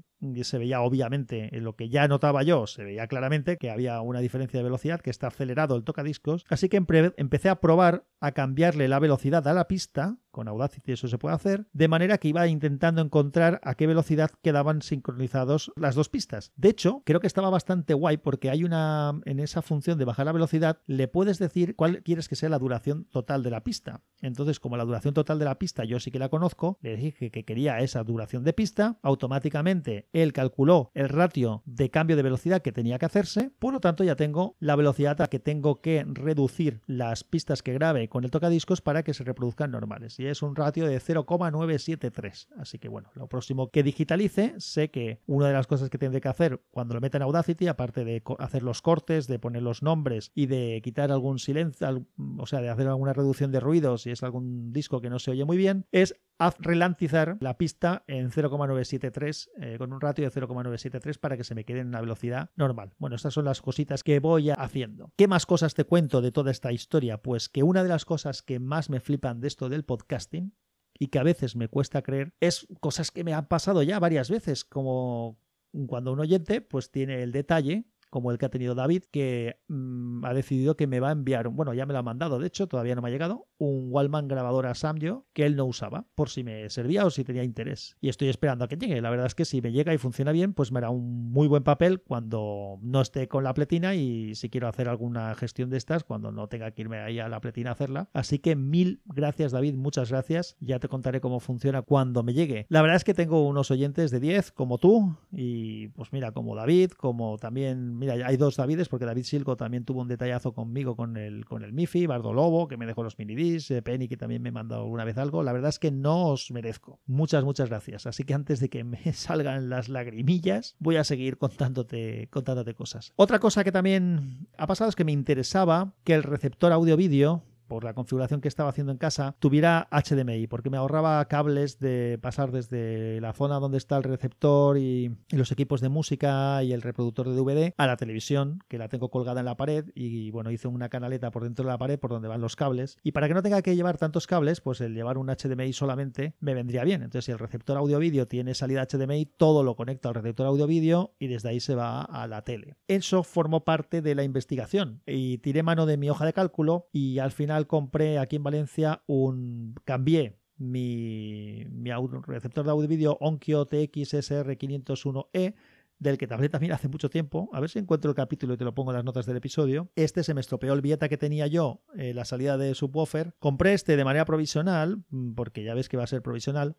se 0.42 0.58
veía 0.58 0.82
obviamente 0.82 1.56
en 1.56 1.64
lo 1.64 1.76
que 1.76 1.90
ya 1.90 2.08
notaba 2.08 2.44
yo, 2.44 2.68
se 2.68 2.84
veía 2.84 3.08
claramente 3.08 3.58
que 3.58 3.70
había 3.70 4.02
una 4.02 4.20
diferencia 4.20 4.60
de 4.60 4.64
velocidad, 4.64 5.02
que 5.02 5.10
está 5.10 5.28
acelerado 5.28 5.76
el 5.76 5.84
tocadiscos, 5.84 6.46
así 6.50 6.70
que 6.70 6.78
empecé 7.18 7.50
a 7.50 7.60
probar 7.60 8.06
a 8.20 8.32
cambiarle 8.32 8.88
la 8.88 9.00
velocidad 9.00 9.48
a 9.48 9.54
la 9.54 9.68
pista, 9.68 10.18
con 10.38 10.48
Audacity 10.48 10.92
eso 10.92 11.08
se 11.08 11.18
puede 11.18 11.34
hacer, 11.34 11.66
de 11.74 11.88
manera 11.88 12.20
que 12.20 12.28
iba 12.28 12.48
intentando 12.48 13.02
encontrar 13.02 13.60
a 13.64 13.74
qué 13.74 13.88
velocidad 13.88 14.30
quedaban 14.44 14.84
sincronizados 14.84 15.72
las 15.76 15.96
dos 15.96 16.10
pistas. 16.10 16.52
De 16.56 16.70
hecho, 16.70 17.02
creo 17.06 17.20
que 17.20 17.26
estaba 17.26 17.50
bastante 17.50 17.96
guay 17.96 18.18
porque 18.18 18.52
hay 18.52 18.64
una, 18.64 19.20
en 19.26 19.40
esa 19.40 19.64
función 19.64 19.98
de 19.98 20.06
bajar 20.06 20.28
la 20.28 20.34
velocidad, 20.34 20.78
le 20.86 21.08
puedes 21.08 21.40
decir 21.40 21.76
cuál 21.76 22.04
quieres 22.04 22.30
que 22.30 22.36
sea 22.36 22.50
la 22.50 22.60
duración 22.60 23.06
total 23.06 23.42
de 23.42 23.50
la 23.50 23.64
pista. 23.64 24.04
Entonces, 24.22 24.60
como 24.60 24.78
la 24.78 24.86
duración 24.86 25.16
total 25.16 25.40
de 25.40 25.46
la 25.46 25.58
pista 25.58 25.86
yo 25.86 26.00
sí 26.00 26.12
que 26.12 26.20
la 26.20 26.30
conozco, 26.30 26.78
le 26.82 26.96
dije 26.98 27.32
que 27.32 27.44
quería 27.44 27.80
esa 27.80 28.04
duración 28.04 28.44
de 28.44 28.54
pista, 28.54 29.00
automáticamente 29.02 30.08
él 30.14 30.34
calculó 30.34 30.92
el 30.94 31.10
ratio 31.10 31.64
de 31.66 31.90
cambio 31.90 32.16
de 32.16 32.22
velocidad 32.22 32.62
que 32.62 32.72
tenía 32.72 33.00
que 33.00 33.08
hacerse, 33.08 33.50
por 33.58 33.74
lo 33.74 33.80
tanto 33.80 34.04
ya 34.04 34.16
tengo 34.16 34.56
la 34.60 34.76
velocidad 34.76 35.20
a 35.20 35.30
que 35.30 35.40
tengo 35.40 35.82
que 35.82 36.06
reducir 36.08 36.82
las 36.86 37.24
pistas 37.24 37.64
que 37.64 37.74
grabe 37.74 38.08
con 38.08 38.24
el 38.24 38.30
tocadiscos 38.30 38.82
para 38.82 39.02
que 39.02 39.16
se 39.16 39.24
reproduzcan 39.24 39.72
normales. 39.72 40.20
Es 40.30 40.42
un 40.42 40.56
ratio 40.56 40.88
de 40.88 41.00
0,973. 41.00 42.50
Así 42.58 42.80
que 42.80 42.90
bueno, 42.90 43.10
lo 43.16 43.28
próximo 43.28 43.70
que 43.70 43.84
digitalice, 43.84 44.56
sé 44.58 44.90
que 44.90 45.22
una 45.26 45.48
de 45.48 45.54
las 45.54 45.68
cosas 45.68 45.90
que 45.90 45.98
tendré 45.98 46.22
que 46.22 46.30
hacer 46.30 46.62
cuando 46.72 46.94
lo 46.94 47.02
meta 47.02 47.18
en 47.18 47.24
Audacity, 47.24 47.68
aparte 47.68 48.06
de 48.06 48.24
hacer 48.40 48.64
los 48.64 48.82
cortes, 48.82 49.28
de 49.28 49.40
poner 49.40 49.64
los 49.64 49.84
nombres 49.84 50.32
y 50.34 50.48
de 50.48 50.82
quitar 50.84 51.12
algún 51.12 51.40
silencio, 51.40 52.06
o 52.38 52.46
sea, 52.46 52.62
de 52.62 52.70
hacer 52.70 52.88
alguna 52.88 53.14
reducción 53.14 53.52
de 53.52 53.60
ruidos 53.60 54.04
si 54.04 54.12
es 54.12 54.24
algún 54.24 54.72
disco 54.72 55.02
que 55.02 55.10
no 55.10 55.20
se 55.20 55.32
oye 55.32 55.46
muy 55.46 55.58
bien, 55.58 55.86
es 55.92 56.16
relantizar 56.60 57.38
la 57.40 57.58
pista 57.58 58.04
en 58.08 58.32
0,973 58.32 59.50
eh, 59.58 59.76
con 59.78 59.94
un 59.94 60.02
ratio 60.02 60.26
de 60.26 60.32
0,973 60.32 61.18
para 61.18 61.38
que 61.38 61.44
se 61.44 61.56
me 61.56 61.66
quede 61.66 61.80
en 61.80 61.88
una 61.88 62.02
velocidad 62.02 62.52
normal. 62.56 62.94
Bueno, 62.98 63.16
estas 63.16 63.34
son 63.34 63.46
las 63.46 63.62
cositas 63.62 64.04
que 64.04 64.20
voy 64.20 64.50
haciendo. 64.52 65.12
¿Qué 65.16 65.28
más 65.28 65.46
cosas 65.46 65.74
te 65.74 65.84
cuento 65.84 66.22
de 66.22 66.32
toda 66.32 66.52
esta 66.52 66.72
historia? 66.72 67.22
Pues 67.22 67.50
que 67.50 67.64
una 67.64 67.84
de 67.84 67.90
las 67.90 68.06
cosas 68.06 68.42
que 68.42 68.60
más 68.60 68.90
me 68.90 69.00
flipan 69.00 69.42
de 69.42 69.48
esto 69.48 69.70
del 69.70 69.84
podcasting 69.84 70.54
y 71.00 71.08
que 71.08 71.20
a 71.20 71.24
veces 71.24 71.56
me 71.56 71.68
cuesta 71.68 72.02
creer 72.02 72.34
es 72.40 72.68
cosas 72.80 73.12
que 73.12 73.24
me 73.24 73.34
han 73.34 73.48
pasado 73.48 73.84
ya 73.84 74.00
varias 74.00 74.30
veces, 74.30 74.66
como 74.66 75.40
cuando 75.88 76.14
un 76.14 76.20
oyente 76.20 76.62
pues 76.62 76.92
tiene 76.92 77.22
el 77.24 77.32
detalle 77.32 77.86
como 78.10 78.32
el 78.32 78.38
que 78.38 78.46
ha 78.46 78.50
tenido 78.50 78.76
David, 78.76 79.04
que 79.12 79.60
mm, 79.68 80.26
ha 80.26 80.34
decidido 80.34 80.76
que 80.76 80.88
me 80.88 81.00
va 81.00 81.10
a 81.10 81.14
enviar, 81.14 81.48
bueno, 81.50 81.74
ya 81.74 81.86
me 81.86 81.94
lo 81.94 82.00
ha 82.00 82.04
mandado, 82.04 82.40
de 82.40 82.48
hecho, 82.48 82.68
todavía 82.68 82.96
no 82.96 83.02
me 83.02 83.10
ha 83.10 83.12
llegado, 83.12 83.48
un 83.58 83.88
Wallman 83.90 84.28
grabadora 84.28 84.74
Samyo 84.76 85.26
que 85.34 85.46
él 85.46 85.56
no 85.56 85.66
usaba, 85.66 86.06
por 86.16 86.30
si 86.30 86.44
me 86.44 86.70
servía 86.70 87.06
o 87.06 87.10
si 87.10 87.24
tenía 87.24 87.44
interés. 87.44 87.98
Y 88.02 88.10
estoy 88.10 88.30
esperando 88.30 88.66
a 88.66 88.68
que 88.68 88.78
llegue. 88.78 89.02
La 89.02 89.10
verdad 89.10 89.28
es 89.28 89.36
que 89.36 89.46
si 89.46 89.62
me 89.62 89.72
llega 89.72 89.94
y 89.94 89.98
funciona 89.98 90.32
bien, 90.32 90.54
pues 90.54 90.72
me 90.72 90.80
hará 90.80 90.90
un 90.90 91.32
muy 91.32 91.48
buen 91.48 91.64
papel 91.64 92.02
cuando 92.02 92.80
no 92.82 93.02
esté 93.02 93.28
con 93.28 93.44
la 93.44 93.54
pletina 93.54 93.96
y 93.96 94.36
si 94.36 94.50
quiero 94.50 94.68
hacer 94.68 94.88
alguna 94.90 95.34
gestión 95.36 95.70
de 95.70 95.78
estas, 95.78 96.04
cuando 96.04 96.32
no 96.32 96.48
tenga 96.48 96.72
que 96.72 96.82
irme 96.82 97.00
ahí 97.00 97.20
a 97.20 97.30
la 97.30 97.42
pletina 97.42 97.72
a 97.72 97.74
hacerla. 97.74 98.10
Así 98.14 98.40
que 98.40 98.56
mil 98.56 99.02
gracias, 99.06 99.52
David, 99.52 99.76
muchas 99.76 100.10
gracias. 100.10 100.56
Ya 100.60 100.80
te 100.80 100.88
contaré 100.88 101.22
cómo 101.22 101.40
funciona 101.40 101.82
cuando 101.82 102.24
me 102.24 102.34
llegue. 102.34 102.66
La 102.70 102.82
verdad 102.82 102.98
es 102.98 103.04
que 103.04 103.14
tengo 103.14 103.48
unos 103.48 103.72
oyentes 103.72 104.12
de 104.12 104.20
10 104.20 104.52
como 104.52 104.78
tú 104.78 105.16
y 105.32 105.90
pues 105.90 106.14
mira, 106.14 106.32
como 106.32 106.56
David, 106.56 106.92
como 106.92 107.38
también 107.38 107.97
mira, 107.98 108.14
hay 108.14 108.38
dos 108.38 108.56
Davides, 108.56 108.90
porque 108.90 109.06
David 109.06 109.24
Silco 109.24 109.58
también 109.58 109.86
tuvo 109.86 110.02
un 110.02 110.08
detallazo 110.08 110.54
conmigo 110.54 110.96
con 110.96 111.18
el, 111.18 111.46
con 111.46 111.64
el 111.64 111.74
Mifi, 111.74 112.06
Bardo 112.06 112.34
Lobo, 112.34 112.68
que 112.68 112.78
me 112.78 112.86
dejó 112.86 113.04
los 113.04 113.18
minidis, 113.18 113.70
eh, 113.72 113.82
Penny, 113.82 114.08
que 114.08 114.18
también 114.18 114.42
me 114.42 114.52
mandó 114.52 114.76
alguna 114.76 115.04
vez 115.04 115.18
algo. 115.18 115.44
La 115.44 115.54
verdad 115.54 115.70
es 115.70 115.80
que 115.80 115.92
no 115.92 116.28
os 116.28 116.52
merezco. 116.52 117.00
Muchas, 117.06 117.44
muchas 117.44 117.70
gracias. 117.70 118.06
Así 118.06 118.24
que 118.24 118.34
antes 118.34 118.60
de 118.60 118.70
que 118.70 118.84
me 118.84 119.02
salgan 119.14 119.70
las 119.70 119.90
lagrimillas, 119.90 120.76
voy 120.80 120.98
a 120.98 121.04
seguir 121.04 121.38
contándote, 121.38 122.28
contándote 122.32 122.74
cosas. 122.74 123.14
Otra 123.16 123.40
cosa 123.40 123.64
que 123.64 123.72
también 123.72 124.48
ha 124.58 124.68
pasado 124.68 124.90
es 124.90 124.96
que 124.96 125.04
me 125.04 125.12
interesaba 125.12 125.94
que 126.04 126.14
el 126.14 126.24
receptor 126.24 126.72
audio-vídeo 126.72 127.44
por 127.68 127.84
la 127.84 127.94
configuración 127.94 128.42
que 128.42 128.48
estaba 128.48 128.70
haciendo 128.70 128.92
en 128.92 128.98
casa, 128.98 129.36
tuviera 129.40 129.88
HDMI, 129.92 130.48
porque 130.48 130.70
me 130.70 130.78
ahorraba 130.78 131.24
cables 131.28 131.80
de 131.80 132.20
pasar 132.22 132.52
desde 132.52 133.22
la 133.22 133.34
zona 133.34 133.60
donde 133.60 133.78
está 133.78 133.98
el 133.98 134.04
receptor 134.04 134.78
y, 134.78 135.16
los 135.30 135.52
equipos 135.52 135.82
de 135.82 135.90
música 135.90 136.64
y 136.64 136.74
el 136.74 136.82
reproductor 136.82 137.30
de 137.30 137.36
DVD 137.36 137.74
a 137.78 137.88
la 137.88 137.98
televisión, 137.98 138.64
que 138.68 138.78
la 138.78 138.90
tengo 138.90 139.10
colgada 139.10 139.42
en 139.42 139.46
la 139.46 139.58
pared 139.58 139.86
y 139.94 140.32
bueno, 140.32 140.52
hice 140.52 140.68
una 140.68 140.90
canaleta 140.90 141.32
por 141.32 141.44
dentro 141.44 141.66
de 141.66 141.72
la 141.72 141.78
pared 141.78 142.00
por 142.00 142.12
donde 142.12 142.28
van 142.28 142.42
los 142.42 142.56
cables. 142.56 142.98
Y 143.04 143.12
para 143.12 143.28
que 143.28 143.34
no 143.34 143.44
tenga 143.44 143.62
que 143.62 143.76
llevar 143.76 143.98
tantos 143.98 144.26
cables, 144.26 144.62
pues 144.62 144.82
el 144.82 144.94
llevar 144.94 145.18
un 145.18 145.28
HDMI 145.28 145.74
solamente 145.74 146.36
me 146.40 146.54
vendría 146.54 146.84
bien. 146.84 147.04
Entonces, 147.04 147.26
si 147.26 147.32
el 147.32 147.40
receptor 147.40 147.78
audio-vídeo 147.78 148.28
tiene 148.28 148.54
salida 148.54 148.86
HDMI, 148.86 149.26
todo 149.26 149.64
lo 149.64 149.76
conecta 149.76 150.10
al 150.10 150.16
receptor 150.16 150.48
audio-vídeo 150.48 151.14
y 151.20 151.28
desde 151.28 151.50
ahí 151.50 151.60
se 151.60 151.76
va 151.76 152.02
a 152.02 152.28
la 152.28 152.44
tele. 152.44 152.78
Eso 152.88 153.24
formó 153.24 153.64
parte 153.64 154.02
de 154.02 154.16
la 154.16 154.24
investigación 154.24 155.02
y 155.06 155.40
tiré 155.40 155.64
mano 155.64 155.86
de 155.86 155.98
mi 155.98 156.10
hoja 156.10 156.26
de 156.26 156.34
cálculo 156.34 156.88
y 156.92 157.20
al 157.20 157.32
final 157.32 157.57
compré 157.66 158.20
aquí 158.20 158.36
en 158.36 158.44
Valencia 158.44 159.02
un... 159.08 159.74
cambié 159.86 160.38
mi, 160.58 161.66
mi 161.72 161.90
receptor 162.26 162.66
de 162.66 162.72
audio 162.72 162.88
vídeo 162.88 163.18
Onkyo 163.20 163.68
TX-SR501E 163.68 165.56
del 166.00 166.18
que 166.18 166.28
tableta 166.28 166.54
también 166.54 166.74
hace 166.74 166.88
mucho 166.88 167.10
tiempo. 167.10 167.50
A 167.54 167.60
ver 167.60 167.70
si 167.70 167.80
encuentro 167.80 168.12
el 168.12 168.16
capítulo 168.16 168.54
y 168.54 168.58
te 168.58 168.64
lo 168.64 168.74
pongo 168.76 168.92
en 168.92 168.98
las 168.98 169.06
notas 169.06 169.26
del 169.26 169.38
episodio. 169.38 169.90
Este 169.96 170.24
se 170.24 170.34
me 170.34 170.42
estropeó 170.42 170.74
el 170.74 170.82
Vieta 170.82 171.10
que 171.10 171.18
tenía 171.18 171.48
yo, 171.48 171.82
eh, 171.96 172.14
la 172.14 172.26
salida 172.26 172.58
de 172.58 172.76
subwoofer. 172.76 173.34
Compré 173.40 173.74
este 173.74 173.98
de 173.98 174.06
manera 174.06 174.26
provisional, 174.26 175.04
mm, 175.10 175.34
porque 175.34 175.64
ya 175.64 175.74
ves 175.74 175.90
que 175.90 175.98
va 175.98 176.04
a 176.04 176.08
ser 176.08 176.22
provisional. 176.22 176.76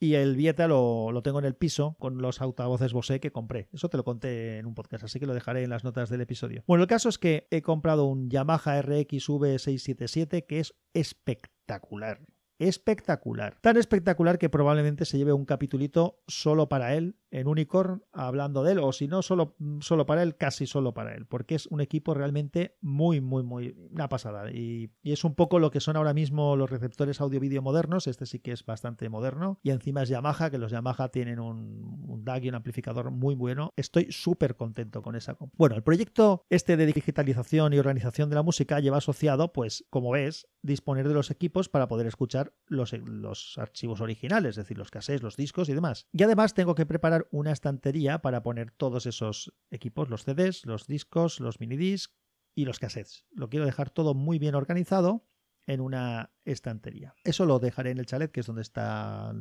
Y 0.00 0.14
el 0.14 0.36
Vieta 0.36 0.68
lo, 0.68 1.12
lo, 1.12 1.22
tengo 1.22 1.38
en 1.38 1.44
el 1.44 1.54
piso 1.54 1.96
con 1.98 2.20
los 2.20 2.40
altavoces 2.40 2.92
Bose 2.92 3.20
que 3.20 3.32
compré. 3.32 3.68
Eso 3.72 3.88
te 3.88 3.96
lo 3.96 4.04
conté 4.04 4.58
en 4.58 4.66
un 4.66 4.74
podcast, 4.74 5.04
así 5.04 5.20
que 5.20 5.26
lo 5.26 5.34
dejaré 5.34 5.62
en 5.62 5.70
las 5.70 5.84
notas 5.84 6.10
del 6.10 6.20
episodio. 6.20 6.64
Bueno, 6.66 6.82
el 6.82 6.88
caso 6.88 7.08
es 7.08 7.18
que 7.18 7.46
he 7.50 7.62
comprado 7.62 8.04
un 8.04 8.28
Yamaha 8.28 8.82
RX 8.82 9.28
V677 9.28 10.46
que 10.46 10.60
es 10.60 10.74
espectacular 10.92 12.20
espectacular. 12.58 13.58
Tan 13.60 13.76
espectacular 13.76 14.38
que 14.38 14.48
probablemente 14.48 15.04
se 15.04 15.18
lleve 15.18 15.32
un 15.32 15.44
capitulito 15.44 16.22
solo 16.26 16.68
para 16.68 16.94
él 16.94 17.16
en 17.34 17.48
Unicorn 17.48 18.04
hablando 18.12 18.62
de 18.62 18.72
él, 18.72 18.78
o 18.78 18.92
si 18.92 19.08
no 19.08 19.20
solo, 19.20 19.56
solo 19.80 20.06
para 20.06 20.22
él, 20.22 20.36
casi 20.36 20.66
solo 20.66 20.94
para 20.94 21.14
él, 21.14 21.26
porque 21.26 21.56
es 21.56 21.66
un 21.66 21.80
equipo 21.80 22.14
realmente 22.14 22.76
muy, 22.80 23.20
muy, 23.20 23.42
muy, 23.42 23.74
una 23.90 24.08
pasada. 24.08 24.50
Y, 24.52 24.92
es 25.02 25.24
un 25.24 25.34
poco 25.34 25.58
lo 25.58 25.70
que 25.70 25.80
son 25.80 25.96
ahora 25.96 26.14
mismo 26.14 26.56
los 26.56 26.70
receptores 26.70 27.20
audio-vídeo 27.20 27.60
modernos, 27.60 28.06
este 28.06 28.26
sí 28.26 28.38
que 28.38 28.52
es 28.52 28.64
bastante 28.64 29.08
moderno, 29.08 29.58
y 29.62 29.70
encima 29.70 30.02
es 30.02 30.08
Yamaha, 30.08 30.50
que 30.50 30.58
los 30.58 30.70
Yamaha 30.70 31.08
tienen 31.08 31.40
un, 31.40 32.04
un 32.08 32.24
y 32.42 32.48
un 32.48 32.54
amplificador 32.54 33.10
muy 33.10 33.34
bueno. 33.34 33.72
Estoy 33.76 34.10
súper 34.10 34.56
contento 34.56 35.02
con 35.02 35.14
esa. 35.14 35.36
Bueno, 35.56 35.76
el 35.76 35.82
proyecto 35.82 36.44
este 36.48 36.76
de 36.76 36.86
digitalización 36.86 37.72
y 37.72 37.78
organización 37.78 38.30
de 38.30 38.36
la 38.36 38.42
música 38.42 38.80
lleva 38.80 38.98
asociado, 38.98 39.52
pues, 39.52 39.84
como 39.90 40.10
ves, 40.12 40.46
disponer 40.62 41.06
de 41.08 41.14
los 41.14 41.30
equipos 41.30 41.68
para 41.68 41.88
poder 41.88 42.06
escuchar 42.06 42.54
los, 42.66 42.92
los 42.92 43.58
archivos 43.58 44.00
originales, 44.00 44.50
es 44.50 44.56
decir, 44.56 44.78
los 44.78 44.90
cassettes, 44.90 45.22
los 45.22 45.36
discos 45.36 45.68
y 45.68 45.74
demás. 45.74 46.06
Y 46.12 46.22
además 46.22 46.54
tengo 46.54 46.74
que 46.74 46.86
preparar 46.86 47.23
una 47.30 47.52
estantería 47.52 48.20
para 48.20 48.42
poner 48.42 48.70
todos 48.70 49.06
esos 49.06 49.54
equipos, 49.70 50.08
los 50.08 50.24
CDs, 50.24 50.64
los 50.66 50.86
discos, 50.86 51.40
los 51.40 51.60
minidiscs 51.60 52.14
y 52.54 52.64
los 52.64 52.78
cassettes. 52.78 53.26
Lo 53.32 53.48
quiero 53.48 53.66
dejar 53.66 53.90
todo 53.90 54.14
muy 54.14 54.38
bien 54.38 54.54
organizado 54.54 55.26
en 55.66 55.80
una 55.80 56.30
estantería. 56.44 57.14
Eso 57.24 57.46
lo 57.46 57.58
dejaré 57.58 57.90
en 57.90 57.98
el 57.98 58.06
chalet, 58.06 58.30
que 58.30 58.40
es 58.40 58.46
donde 58.46 58.62
está 58.62 59.34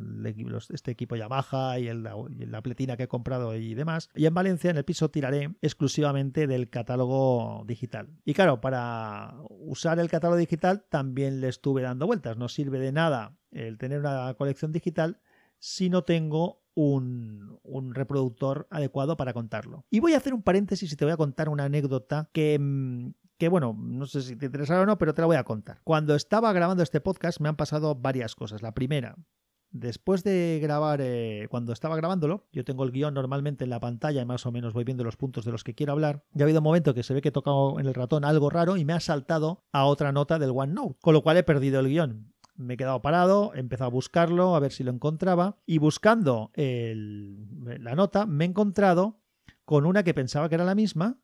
este 0.69 0.91
equipo 0.91 1.15
Yamaha 1.15 1.79
y, 1.79 1.91
la 1.93 2.61
pletina 2.61 2.95
que 2.97 3.03
he 3.03 3.07
comprado 3.07 3.55
y 3.55 3.73
demás. 3.73 4.09
Y 4.15 4.25
en 4.25 4.33
Valencia, 4.33 4.71
en 4.71 4.77
el 4.77 4.85
piso, 4.85 5.09
tiraré 5.09 5.55
exclusivamente 5.61 6.47
del 6.47 6.69
catálogo 6.69 7.63
digital. 7.67 8.09
Y 8.23 8.33
claro, 8.33 8.61
para 8.61 9.35
usar 9.49 9.99
el 9.99 10.09
catálogo 10.09 10.37
digital 10.37 10.85
también 10.89 11.41
le 11.41 11.49
estuve 11.49 11.81
dando 11.81 12.07
vueltas. 12.07 12.37
No 12.37 12.47
sirve 12.47 12.79
de 12.79 12.91
nada 12.91 13.37
el 13.51 13.77
tener 13.77 13.99
una 13.99 14.33
colección 14.35 14.71
digital 14.71 15.19
si 15.59 15.89
no 15.89 16.03
tengo 16.03 16.62
un, 16.75 17.59
reproductor 17.93 18.67
adecuado 18.69 19.17
para 19.17 19.33
contarlo. 19.33 19.85
Y 19.89 19.99
voy 19.99 20.13
a 20.13 20.17
hacer 20.17 20.33
un 20.33 20.43
paréntesis 20.43 20.91
y 20.91 20.95
te 20.95 21.05
voy 21.05 21.13
a 21.13 21.17
contar 21.17 21.49
una 21.49 21.65
anécdota 21.65 22.29
que, 22.33 22.57
mm, 22.59 23.11
que, 23.37 23.49
bueno, 23.49 23.75
no 23.77 24.05
sé 24.05 24.21
si 24.21 24.35
te 24.35 24.47
interesa 24.47 24.79
o 24.79 24.85
no, 24.85 24.97
pero 24.97 25.13
te 25.13 25.21
la 25.21 25.27
voy 25.27 25.37
a 25.37 25.43
contar. 25.43 25.81
Cuando 25.83 26.15
estaba 26.15 26.53
grabando 26.53 26.83
este 26.83 27.01
podcast 27.01 27.39
me 27.39 27.49
han 27.49 27.55
pasado 27.55 27.95
varias 27.95 28.35
cosas. 28.35 28.61
La 28.61 28.73
primera, 28.73 29.15
después 29.71 30.23
de 30.23 30.59
grabar, 30.61 31.01
eh, 31.01 31.47
cuando 31.49 31.73
estaba 31.73 31.95
grabándolo, 31.95 32.47
yo 32.51 32.63
tengo 32.63 32.83
el 32.83 32.91
guion 32.91 33.13
normalmente 33.13 33.63
en 33.63 33.69
la 33.69 33.79
pantalla 33.79 34.21
y 34.21 34.25
más 34.25 34.45
o 34.45 34.51
menos 34.51 34.73
voy 34.73 34.83
viendo 34.83 35.03
los 35.03 35.17
puntos 35.17 35.45
de 35.45 35.51
los 35.51 35.63
que 35.63 35.75
quiero 35.75 35.93
hablar. 35.93 36.23
Ya 36.33 36.43
ha 36.43 36.45
habido 36.45 36.59
un 36.59 36.65
momento 36.65 36.93
que 36.93 37.03
se 37.03 37.13
ve 37.13 37.21
que 37.21 37.29
he 37.29 37.33
tocado 37.33 37.79
en 37.79 37.87
el 37.87 37.93
ratón 37.93 38.23
algo 38.23 38.49
raro 38.49 38.77
y 38.77 38.85
me 38.85 38.93
ha 38.93 38.99
saltado 38.99 39.63
a 39.71 39.85
otra 39.85 40.11
nota 40.11 40.39
del 40.39 40.51
OneNote, 40.51 40.97
con 41.01 41.13
lo 41.13 41.21
cual 41.21 41.37
he 41.37 41.43
perdido 41.43 41.79
el 41.79 41.87
guion 41.87 42.33
me 42.55 42.75
he 42.75 42.77
quedado 42.77 43.01
parado, 43.01 43.51
he 43.55 43.59
empezado 43.59 43.87
a 43.87 43.91
buscarlo, 43.91 44.55
a 44.55 44.59
ver 44.59 44.71
si 44.71 44.83
lo 44.83 44.91
encontraba, 44.91 45.57
y 45.65 45.77
buscando 45.77 46.51
la 46.55 47.95
nota 47.95 48.25
me 48.25 48.45
he 48.45 48.47
encontrado 48.47 49.19
con 49.65 49.85
una 49.85 50.03
que 50.03 50.13
pensaba 50.13 50.49
que 50.49 50.55
era 50.55 50.65
la 50.65 50.75
misma, 50.75 51.17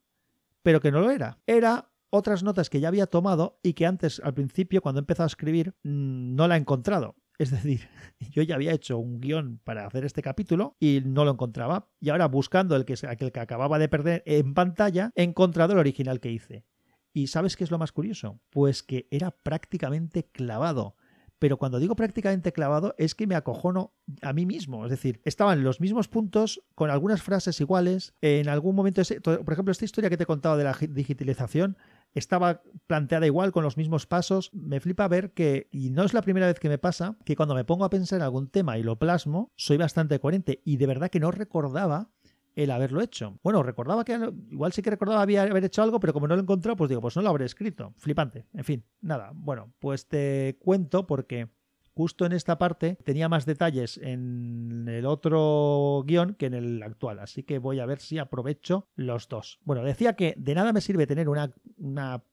pero 0.63 0.81
que 0.81 0.91
no 0.91 1.01
lo 1.01 1.11
era. 1.11 1.39
Era 1.45 1.89
otras 2.09 2.43
notas 2.43 2.69
que 2.69 2.79
ya 2.79 2.87
había 2.87 3.07
tomado 3.07 3.59
y 3.63 3.73
que 3.73 3.85
antes, 3.85 4.21
al 4.23 4.33
principio, 4.33 4.81
cuando 4.81 4.99
he 4.99 5.03
empezado 5.03 5.25
a 5.25 5.27
escribir, 5.27 5.75
mm, 5.83 6.35
no 6.35 6.47
la 6.47 6.55
he 6.55 6.59
encontrado. 6.59 7.15
Es 7.39 7.51
decir, 7.51 7.87
yo 8.31 8.43
ya 8.43 8.55
había 8.55 8.73
hecho 8.73 8.97
un 8.97 9.21
guion 9.21 9.61
para 9.63 9.87
hacer 9.87 10.03
este 10.03 10.21
capítulo 10.21 10.75
y 10.77 11.01
no 11.05 11.23
lo 11.23 11.31
encontraba. 11.31 11.87
Y 12.01 12.09
ahora 12.09 12.27
buscando 12.27 12.75
el 12.75 12.83
que, 12.83 12.95
aquel 13.07 13.31
que 13.31 13.39
acababa 13.39 13.79
de 13.79 13.87
perder 13.87 14.23
en 14.25 14.53
pantalla, 14.53 15.13
he 15.15 15.23
encontrado 15.23 15.71
el 15.71 15.79
original 15.79 16.19
que 16.19 16.31
hice. 16.31 16.65
¿Y 17.13 17.27
sabes 17.27 17.55
qué 17.55 17.63
es 17.63 17.71
lo 17.71 17.77
más 17.77 17.93
curioso? 17.93 18.41
Pues 18.49 18.83
que 18.83 19.07
era 19.09 19.31
prácticamente 19.31 20.25
clavado 20.25 20.95
pero 21.39 21.57
cuando 21.57 21.79
digo 21.79 21.95
prácticamente 21.95 22.51
clavado 22.51 22.93
es 22.97 23.15
que 23.15 23.25
me 23.25 23.35
acojono 23.35 23.93
a 24.21 24.33
mí 24.33 24.45
mismo. 24.45 24.85
Es 24.85 24.91
decir, 24.91 25.21
estaban 25.23 25.63
los 25.63 25.79
mismos 25.79 26.07
puntos 26.07 26.61
con 26.75 26.89
algunas 26.89 27.23
frases 27.23 27.59
iguales. 27.61 28.13
En 28.21 28.49
algún 28.49 28.75
momento, 28.75 29.01
por 29.23 29.53
ejemplo, 29.53 29.71
esta 29.71 29.85
historia 29.85 30.09
que 30.09 30.17
te 30.17 30.23
he 30.23 30.27
contado 30.27 30.57
de 30.57 30.65
la 30.65 30.77
digitalización 30.89 31.77
estaba 32.13 32.61
planteada 32.87 33.25
igual 33.25 33.51
con 33.51 33.63
los 33.63 33.77
mismos 33.77 34.05
pasos. 34.05 34.51
Me 34.53 34.79
flipa 34.79 35.07
ver 35.07 35.31
que, 35.31 35.67
y 35.71 35.91
no 35.91 36.03
es 36.03 36.13
la 36.13 36.21
primera 36.21 36.47
vez 36.47 36.59
que 36.59 36.69
me 36.69 36.77
pasa, 36.77 37.17
que 37.23 37.35
cuando 37.35 37.55
me 37.55 37.65
pongo 37.65 37.85
a 37.85 37.89
pensar 37.89 38.17
en 38.17 38.23
algún 38.23 38.49
tema 38.49 38.77
y 38.77 38.83
lo 38.83 38.97
plasmo, 38.97 39.51
soy 39.55 39.77
bastante 39.77 40.19
coherente 40.19 40.61
y 40.65 40.77
de 40.77 40.87
verdad 40.87 41.09
que 41.09 41.19
no 41.19 41.31
recordaba 41.31 42.09
el 42.63 42.71
haberlo 42.71 43.01
hecho. 43.01 43.39
Bueno, 43.41 43.63
recordaba 43.63 44.03
que 44.03 44.19
igual 44.51 44.73
sí 44.73 44.81
que 44.81 44.89
recordaba 44.89 45.21
haber 45.21 45.63
hecho 45.63 45.81
algo, 45.81 45.99
pero 45.99 46.13
como 46.13 46.27
no 46.27 46.35
lo 46.35 46.41
he 46.41 46.43
encontrado, 46.43 46.75
pues 46.75 46.89
digo, 46.89 47.01
pues 47.01 47.15
no 47.15 47.21
lo 47.21 47.29
habré 47.29 47.45
escrito. 47.45 47.93
Flipante. 47.97 48.45
En 48.53 48.63
fin, 48.63 48.83
nada. 49.01 49.31
Bueno, 49.33 49.73
pues 49.79 50.07
te 50.07 50.57
cuento 50.59 51.07
porque 51.07 51.49
justo 51.99 52.25
en 52.25 52.31
esta 52.31 52.57
parte 52.57 52.97
tenía 53.03 53.27
más 53.27 53.45
detalles 53.45 53.97
en 53.97 54.87
el 54.87 55.05
otro 55.05 56.01
guion 56.07 56.33
que 56.35 56.45
en 56.45 56.53
el 56.53 56.81
actual, 56.81 57.19
así 57.19 57.43
que 57.43 57.59
voy 57.59 57.81
a 57.81 57.85
ver 57.85 57.99
si 57.99 58.17
aprovecho 58.19 58.87
los 58.95 59.27
dos. 59.27 59.59
Bueno, 59.65 59.83
decía 59.83 60.13
que 60.13 60.33
de 60.37 60.55
nada 60.55 60.71
me 60.71 60.79
sirve 60.79 61.07
tener 61.07 61.27
una, 61.27 61.51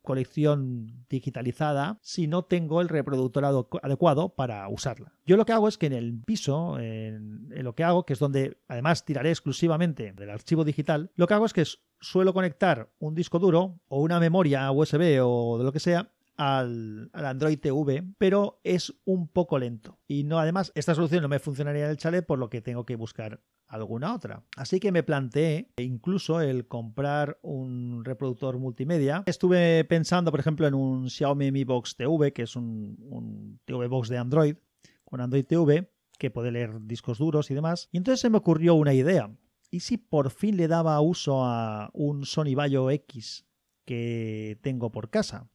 colección 0.03 1.05
digitalizada 1.11 1.99
si 2.01 2.29
no 2.29 2.45
tengo 2.45 2.81
el 2.81 2.89
reproductor 2.89 3.45
adecuado 3.45 4.29
para 4.37 4.69
usarla. 4.69 5.15
Yo 5.27 5.37
lo 5.37 5.45
que 5.45 5.53
hago 5.53 5.67
es 5.67 5.79
que 5.79 5.87
en 5.87 5.95
el 5.95 6.23
piso, 6.25 6.79
en, 6.79 7.49
lo 7.51 7.75
que 7.75 7.83
hago, 7.83 8.07
que 8.07 8.13
es 8.13 8.21
donde 8.21 8.59
además 8.69 9.05
tiraré 9.05 9.31
exclusivamente 9.31 10.13
del 10.13 10.31
archivo 10.31 10.63
digital, 10.63 11.11
lo 11.17 11.27
que 11.27 11.35
hago 11.35 11.47
es 11.47 11.53
que 11.53 11.65
suelo 12.01 12.33
conectar 12.33 12.89
un 13.01 13.17
disco 13.17 13.41
duro 13.41 13.81
o 13.89 14.01
una 14.01 14.21
memoria 14.21 14.71
USB 14.71 15.19
o 15.25 15.59
de 15.59 15.65
lo 15.65 15.73
que 15.73 15.81
sea 15.81 16.13
al, 16.37 17.11
Android 17.12 17.59
TV, 17.59 18.05
pero 18.18 18.61
es 18.64 18.94
un 19.05 19.29
poco 19.29 19.59
lento. 19.59 19.99
Y 20.07 20.25
no, 20.25 20.38
además, 20.38 20.72
esta 20.75 20.94
solución 20.94 21.22
no 21.22 21.29
me 21.29 21.38
funcionaría 21.38 21.85
en 21.85 21.90
el 21.90 21.96
chalet, 21.96 22.25
por 22.25 22.38
lo 22.38 22.51
que 22.51 22.61
tengo 22.61 22.85
que 22.85 22.96
buscar 22.96 23.40
alguna 23.66 24.14
otra. 24.14 24.44
Así 24.57 24.79
que 24.79 24.92
me 24.92 25.03
planteé 25.03 25.72
incluso 25.79 26.40
el 26.40 26.68
comprar 26.68 27.38
un 27.42 28.05
reproductor 28.05 28.59
multimedia. 28.59 29.25
Estuve 29.27 29.85
pensando, 29.85 30.31
por 30.31 30.40
ejemplo, 30.40 30.66
en 30.66 30.75
un 30.75 31.11
Xiaomi 31.11 31.51
Mi 31.51 31.64
Box 31.64 31.96
TV, 31.96 32.33
que 32.33 32.42
es 32.42 32.57
un, 32.57 32.96
un 33.11 33.61
TV 33.64 33.88
Box 33.88 34.09
de 34.09 34.18
Android, 34.18 34.57
con 35.05 35.20
Android 35.20 35.44
TV, 35.44 35.90
que 36.18 36.31
puede 36.31 36.53
leer 36.53 36.87
discos 36.87 37.18
duros 37.18 37.51
y 37.51 37.55
demás. 37.55 37.88
Y 37.92 37.99
entonces 37.99 38.20
se 38.20 38.31
me 38.31 38.38
ocurrió 38.38 38.75
una 38.75 38.94
idea. 38.94 39.31
¿Y 39.70 39.81
si 39.81 39.99
por 39.99 40.31
fin 40.31 40.57
le 40.57 40.68
daba 40.68 41.01
uso 41.01 41.44
a 41.44 41.90
un 41.92 42.25
Sony 42.25 42.55
Vaio 42.55 42.90
X 42.90 43.46
que 43.85 44.59
tengo 44.62 44.90
por 44.92 45.11
casa? 45.11 45.51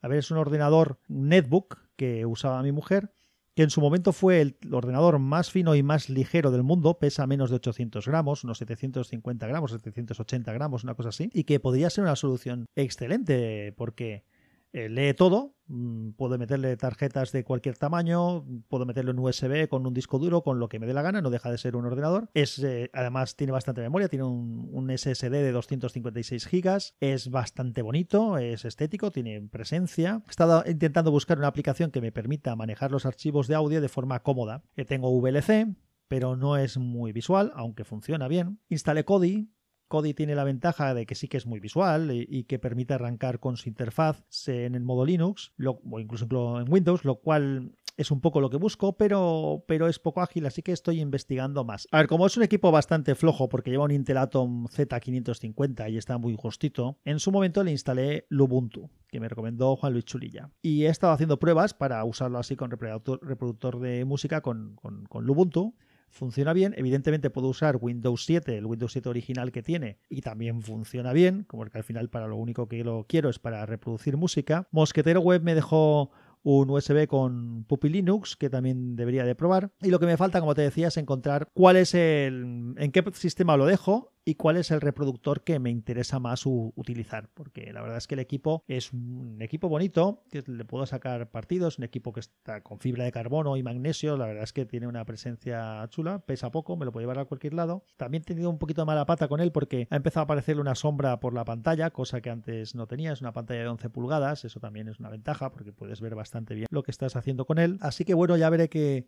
A 0.00 0.08
ver, 0.08 0.18
es 0.18 0.30
un 0.30 0.38
ordenador 0.38 1.00
netbook 1.08 1.78
que 1.96 2.24
usaba 2.26 2.62
mi 2.62 2.72
mujer, 2.72 3.12
que 3.54 3.64
en 3.64 3.70
su 3.70 3.80
momento 3.80 4.12
fue 4.12 4.40
el 4.40 4.56
ordenador 4.70 5.18
más 5.18 5.50
fino 5.50 5.74
y 5.74 5.82
más 5.82 6.08
ligero 6.08 6.52
del 6.52 6.62
mundo, 6.62 6.98
pesa 7.00 7.26
menos 7.26 7.50
de 7.50 7.56
800 7.56 8.06
gramos, 8.06 8.44
unos 8.44 8.58
750 8.58 9.46
gramos, 9.48 9.72
780 9.72 10.52
gramos, 10.52 10.84
una 10.84 10.94
cosa 10.94 11.08
así, 11.08 11.28
y 11.34 11.42
que 11.42 11.58
podría 11.58 11.90
ser 11.90 12.04
una 12.04 12.14
solución 12.14 12.66
excelente 12.76 13.72
porque 13.76 14.24
eh, 14.72 14.88
lee 14.88 15.14
todo, 15.14 15.54
mm, 15.66 16.10
puedo 16.10 16.36
meterle 16.38 16.76
tarjetas 16.76 17.32
de 17.32 17.44
cualquier 17.44 17.78
tamaño, 17.78 18.44
puedo 18.68 18.84
meterlo 18.84 19.12
en 19.12 19.18
USB 19.18 19.68
con 19.68 19.86
un 19.86 19.94
disco 19.94 20.18
duro, 20.18 20.42
con 20.42 20.58
lo 20.58 20.68
que 20.68 20.78
me 20.78 20.86
dé 20.86 20.94
la 20.94 21.02
gana, 21.02 21.22
no 21.22 21.30
deja 21.30 21.50
de 21.50 21.58
ser 21.58 21.76
un 21.76 21.86
ordenador. 21.86 22.28
Eh, 22.34 22.90
además 22.92 23.36
tiene 23.36 23.52
bastante 23.52 23.80
memoria, 23.80 24.08
tiene 24.08 24.24
un, 24.24 24.68
un 24.72 24.96
SSD 24.96 25.30
de 25.30 25.52
256 25.52 26.46
gigas, 26.46 26.94
es 27.00 27.30
bastante 27.30 27.82
bonito, 27.82 28.36
es 28.38 28.64
estético, 28.64 29.10
tiene 29.10 29.40
presencia. 29.48 30.22
He 30.26 30.30
estado 30.30 30.62
intentando 30.66 31.10
buscar 31.10 31.38
una 31.38 31.48
aplicación 31.48 31.90
que 31.90 32.00
me 32.00 32.12
permita 32.12 32.54
manejar 32.56 32.90
los 32.90 33.06
archivos 33.06 33.48
de 33.48 33.54
audio 33.54 33.80
de 33.80 33.88
forma 33.88 34.22
cómoda. 34.22 34.62
Eh, 34.76 34.84
tengo 34.84 35.10
VLC, 35.18 35.74
pero 36.08 36.36
no 36.36 36.56
es 36.56 36.78
muy 36.78 37.12
visual, 37.12 37.52
aunque 37.54 37.84
funciona 37.84 38.28
bien. 38.28 38.60
Instalé 38.68 39.04
Kodi, 39.04 39.50
Kodi 39.88 40.14
tiene 40.14 40.34
la 40.34 40.44
ventaja 40.44 40.94
de 40.94 41.06
que 41.06 41.14
sí 41.14 41.28
que 41.28 41.36
es 41.36 41.46
muy 41.46 41.60
visual 41.60 42.10
y, 42.12 42.44
que 42.44 42.58
permite 42.58 42.94
arrancar 42.94 43.40
con 43.40 43.56
su 43.56 43.68
interfaz 43.68 44.22
en 44.46 44.74
el 44.74 44.82
modo 44.82 45.04
Linux 45.04 45.52
o 45.66 46.00
incluso 46.00 46.26
en 46.60 46.72
Windows, 46.72 47.04
lo 47.04 47.16
cual 47.16 47.72
es 47.98 48.12
un 48.12 48.20
poco 48.20 48.40
lo 48.40 48.48
que 48.48 48.56
busco, 48.56 48.96
pero, 48.96 49.64
pero 49.66 49.88
es 49.88 49.98
poco 49.98 50.22
ágil, 50.22 50.46
así 50.46 50.62
que 50.62 50.70
estoy 50.70 51.00
investigando 51.00 51.64
más. 51.64 51.88
A 51.90 51.98
ver, 51.98 52.06
como 52.06 52.26
es 52.26 52.36
un 52.36 52.44
equipo 52.44 52.70
bastante 52.70 53.16
flojo 53.16 53.48
porque 53.48 53.72
lleva 53.72 53.84
un 53.84 53.90
Intel 53.90 54.18
Atom 54.18 54.68
Z550 54.68 55.90
y 55.90 55.98
está 55.98 56.16
muy 56.16 56.36
justito, 56.38 56.98
en 57.04 57.18
su 57.18 57.32
momento 57.32 57.64
le 57.64 57.72
instalé 57.72 58.26
Lubuntu, 58.28 58.88
que 59.08 59.18
me 59.18 59.28
recomendó 59.28 59.74
Juan 59.74 59.92
Luis 59.92 60.04
Chulilla. 60.04 60.50
Y 60.62 60.84
he 60.84 60.88
estado 60.88 61.12
haciendo 61.12 61.40
pruebas 61.40 61.74
para 61.74 62.04
usarlo 62.04 62.38
así 62.38 62.54
con 62.54 62.70
reproductor, 62.70 63.80
de 63.80 64.04
música 64.04 64.42
con, 64.42 64.76
con, 64.76 65.04
con 65.06 65.24
Lubuntu 65.24 65.74
funciona 66.10 66.52
bien. 66.52 66.74
Evidentemente 66.76 67.30
puedo 67.30 67.48
usar 67.48 67.78
Windows 67.80 68.24
7, 68.24 68.58
el 68.58 68.66
Windows 68.66 68.92
7 68.92 69.08
original 69.08 69.52
que 69.52 69.62
tiene, 69.62 69.98
y 70.08 70.20
también 70.20 70.62
funciona 70.62 71.12
bien, 71.12 71.44
como 71.44 71.64
que 71.64 71.78
al 71.78 71.84
final 71.84 72.08
para 72.08 72.26
lo 72.26 72.36
único 72.36 72.68
que 72.68 72.84
lo 72.84 73.06
quiero 73.08 73.28
es 73.28 73.38
para 73.38 73.64
reproducir 73.66 74.16
música. 74.16 74.68
Mosquetero 74.70 75.20
Web 75.20 75.42
me 75.42 75.54
dejó 75.54 76.10
un 76.42 76.70
USB 76.70 77.06
con 77.06 77.64
Puppy 77.64 77.88
Linux 77.88 78.36
que 78.36 78.48
también 78.48 78.96
debería 78.96 79.24
de 79.24 79.34
probar 79.34 79.72
y 79.82 79.90
lo 79.90 79.98
que 79.98 80.06
me 80.06 80.16
falta 80.16 80.40
como 80.40 80.54
te 80.54 80.62
decía 80.62 80.88
es 80.88 80.96
encontrar 80.96 81.50
cuál 81.52 81.76
es 81.76 81.94
el 81.94 82.74
en 82.76 82.92
qué 82.92 83.04
sistema 83.12 83.56
lo 83.56 83.66
dejo 83.66 84.12
y 84.28 84.34
cuál 84.34 84.58
es 84.58 84.70
el 84.70 84.82
reproductor 84.82 85.42
que 85.42 85.58
me 85.58 85.70
interesa 85.70 86.18
más 86.18 86.42
utilizar, 86.44 87.30
porque 87.32 87.72
la 87.72 87.80
verdad 87.80 87.96
es 87.96 88.06
que 88.06 88.14
el 88.14 88.18
equipo 88.18 88.62
es 88.68 88.92
un 88.92 89.38
equipo 89.40 89.70
bonito, 89.70 90.22
que 90.30 90.44
le 90.46 90.66
puedo 90.66 90.84
sacar 90.84 91.30
partidos, 91.30 91.78
un 91.78 91.84
equipo 91.84 92.12
que 92.12 92.20
está 92.20 92.60
con 92.60 92.78
fibra 92.78 93.04
de 93.04 93.10
carbono 93.10 93.56
y 93.56 93.62
magnesio, 93.62 94.18
la 94.18 94.26
verdad 94.26 94.42
es 94.42 94.52
que 94.52 94.66
tiene 94.66 94.86
una 94.86 95.06
presencia 95.06 95.82
chula, 95.88 96.18
pesa 96.18 96.50
poco, 96.50 96.76
me 96.76 96.84
lo 96.84 96.92
puedo 96.92 97.04
llevar 97.04 97.20
a 97.20 97.24
cualquier 97.24 97.54
lado. 97.54 97.86
También 97.96 98.20
he 98.22 98.26
tenido 98.26 98.50
un 98.50 98.58
poquito 98.58 98.82
de 98.82 98.86
mala 98.86 99.06
pata 99.06 99.28
con 99.28 99.40
él 99.40 99.50
porque 99.50 99.88
ha 99.88 99.96
empezado 99.96 100.20
a 100.20 100.24
aparecerle 100.24 100.60
una 100.60 100.74
sombra 100.74 101.20
por 101.20 101.32
la 101.32 101.46
pantalla, 101.46 101.88
cosa 101.88 102.20
que 102.20 102.28
antes 102.28 102.74
no 102.74 102.86
tenía, 102.86 103.14
es 103.14 103.22
una 103.22 103.32
pantalla 103.32 103.60
de 103.60 103.68
11 103.68 103.88
pulgadas, 103.88 104.44
eso 104.44 104.60
también 104.60 104.88
es 104.88 105.00
una 105.00 105.08
ventaja 105.08 105.50
porque 105.52 105.72
puedes 105.72 106.02
ver 106.02 106.14
bastante 106.14 106.54
bien 106.54 106.66
lo 106.70 106.82
que 106.82 106.90
estás 106.90 107.16
haciendo 107.16 107.46
con 107.46 107.58
él. 107.58 107.78
Así 107.80 108.04
que 108.04 108.12
bueno, 108.12 108.36
ya 108.36 108.50
veré 108.50 108.68
que 108.68 109.06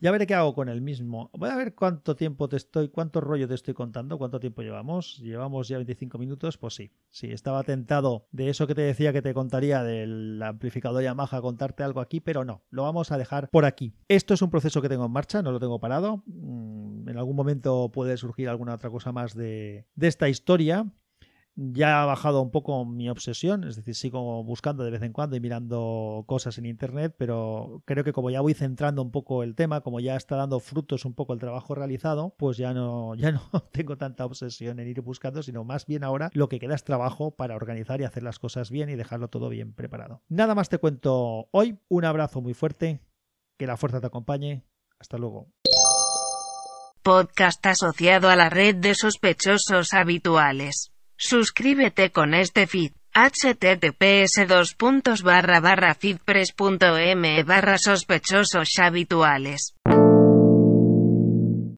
ya 0.00 0.10
veré 0.10 0.26
qué 0.26 0.34
hago 0.34 0.54
con 0.54 0.68
el 0.68 0.80
mismo. 0.80 1.30
Voy 1.32 1.50
a 1.50 1.56
ver 1.56 1.74
cuánto 1.74 2.16
tiempo 2.16 2.48
te 2.48 2.56
estoy, 2.56 2.88
cuánto 2.88 3.20
rollo 3.20 3.48
te 3.48 3.54
estoy 3.54 3.74
contando, 3.74 4.18
cuánto 4.18 4.40
tiempo 4.40 4.62
llevamos. 4.62 5.18
Llevamos 5.18 5.68
ya 5.68 5.76
25 5.76 6.18
minutos, 6.18 6.58
pues 6.58 6.74
sí. 6.74 6.90
Sí, 7.10 7.30
estaba 7.30 7.62
tentado 7.62 8.26
de 8.32 8.48
eso 8.48 8.66
que 8.66 8.74
te 8.74 8.82
decía 8.82 9.12
que 9.12 9.22
te 9.22 9.34
contaría 9.34 9.82
del 9.82 10.42
amplificador 10.42 11.02
Yamaha, 11.02 11.40
contarte 11.40 11.82
algo 11.82 12.00
aquí, 12.00 12.20
pero 12.20 12.44
no, 12.44 12.62
lo 12.70 12.82
vamos 12.82 13.12
a 13.12 13.18
dejar 13.18 13.48
por 13.50 13.64
aquí. 13.64 13.94
Esto 14.08 14.34
es 14.34 14.42
un 14.42 14.50
proceso 14.50 14.82
que 14.82 14.88
tengo 14.88 15.06
en 15.06 15.12
marcha, 15.12 15.42
no 15.42 15.52
lo 15.52 15.60
tengo 15.60 15.80
parado. 15.80 16.22
Mm, 16.26 17.08
en 17.08 17.18
algún 17.18 17.36
momento 17.36 17.90
puede 17.92 18.16
surgir 18.16 18.48
alguna 18.48 18.74
otra 18.74 18.90
cosa 18.90 19.12
más 19.12 19.34
de, 19.34 19.86
de 19.94 20.06
esta 20.08 20.28
historia 20.28 20.86
ya 21.56 22.02
ha 22.02 22.06
bajado 22.06 22.42
un 22.42 22.50
poco 22.50 22.84
mi 22.84 23.08
obsesión, 23.08 23.64
es 23.64 23.76
decir, 23.76 23.94
sigo 23.94 24.44
buscando 24.44 24.84
de 24.84 24.90
vez 24.90 25.02
en 25.02 25.12
cuando 25.12 25.36
y 25.36 25.40
mirando 25.40 26.24
cosas 26.26 26.58
en 26.58 26.66
internet, 26.66 27.14
pero 27.16 27.82
creo 27.86 28.04
que 28.04 28.12
como 28.12 28.30
ya 28.30 28.42
voy 28.42 28.52
centrando 28.52 29.00
un 29.00 29.10
poco 29.10 29.42
el 29.42 29.54
tema, 29.54 29.80
como 29.80 29.98
ya 30.00 30.16
está 30.16 30.36
dando 30.36 30.60
frutos 30.60 31.06
un 31.06 31.14
poco 31.14 31.32
el 31.32 31.40
trabajo 31.40 31.74
realizado, 31.74 32.34
pues 32.36 32.58
ya 32.58 32.74
no, 32.74 33.14
ya 33.16 33.32
no 33.32 33.40
tengo 33.72 33.96
tanta 33.96 34.26
obsesión 34.26 34.78
en 34.78 34.88
ir 34.88 35.00
buscando, 35.00 35.42
sino 35.42 35.64
más 35.64 35.86
bien 35.86 36.04
ahora 36.04 36.30
lo 36.34 36.48
que 36.48 36.58
queda 36.58 36.74
es 36.74 36.84
trabajo 36.84 37.30
para 37.30 37.56
organizar 37.56 38.00
y 38.00 38.04
hacer 38.04 38.22
las 38.22 38.38
cosas 38.38 38.70
bien 38.70 38.90
y 38.90 38.96
dejarlo 38.96 39.28
todo 39.28 39.48
bien 39.48 39.72
preparado. 39.72 40.22
Nada 40.28 40.54
más 40.54 40.68
te 40.68 40.78
cuento 40.78 41.48
hoy, 41.52 41.78
un 41.88 42.04
abrazo 42.04 42.42
muy 42.42 42.52
fuerte, 42.52 43.00
que 43.56 43.66
la 43.66 43.78
fuerza 43.78 44.00
te 44.00 44.08
acompañe, 44.08 44.66
hasta 44.98 45.16
luego. 45.16 45.48
Podcast 47.02 47.64
asociado 47.64 48.28
a 48.28 48.36
la 48.36 48.50
red 48.50 48.76
de 48.76 48.94
sospechosos 48.94 49.94
habituales. 49.94 50.95
Suscríbete 51.18 52.10
con 52.10 52.34
este 52.34 52.66
feed. 52.66 52.92
https 53.14 54.46
dos 54.46 54.74
feedpress.me 55.94 57.42
barra 57.44 57.78
sospechosos 57.78 58.68
habituales. 58.78 59.74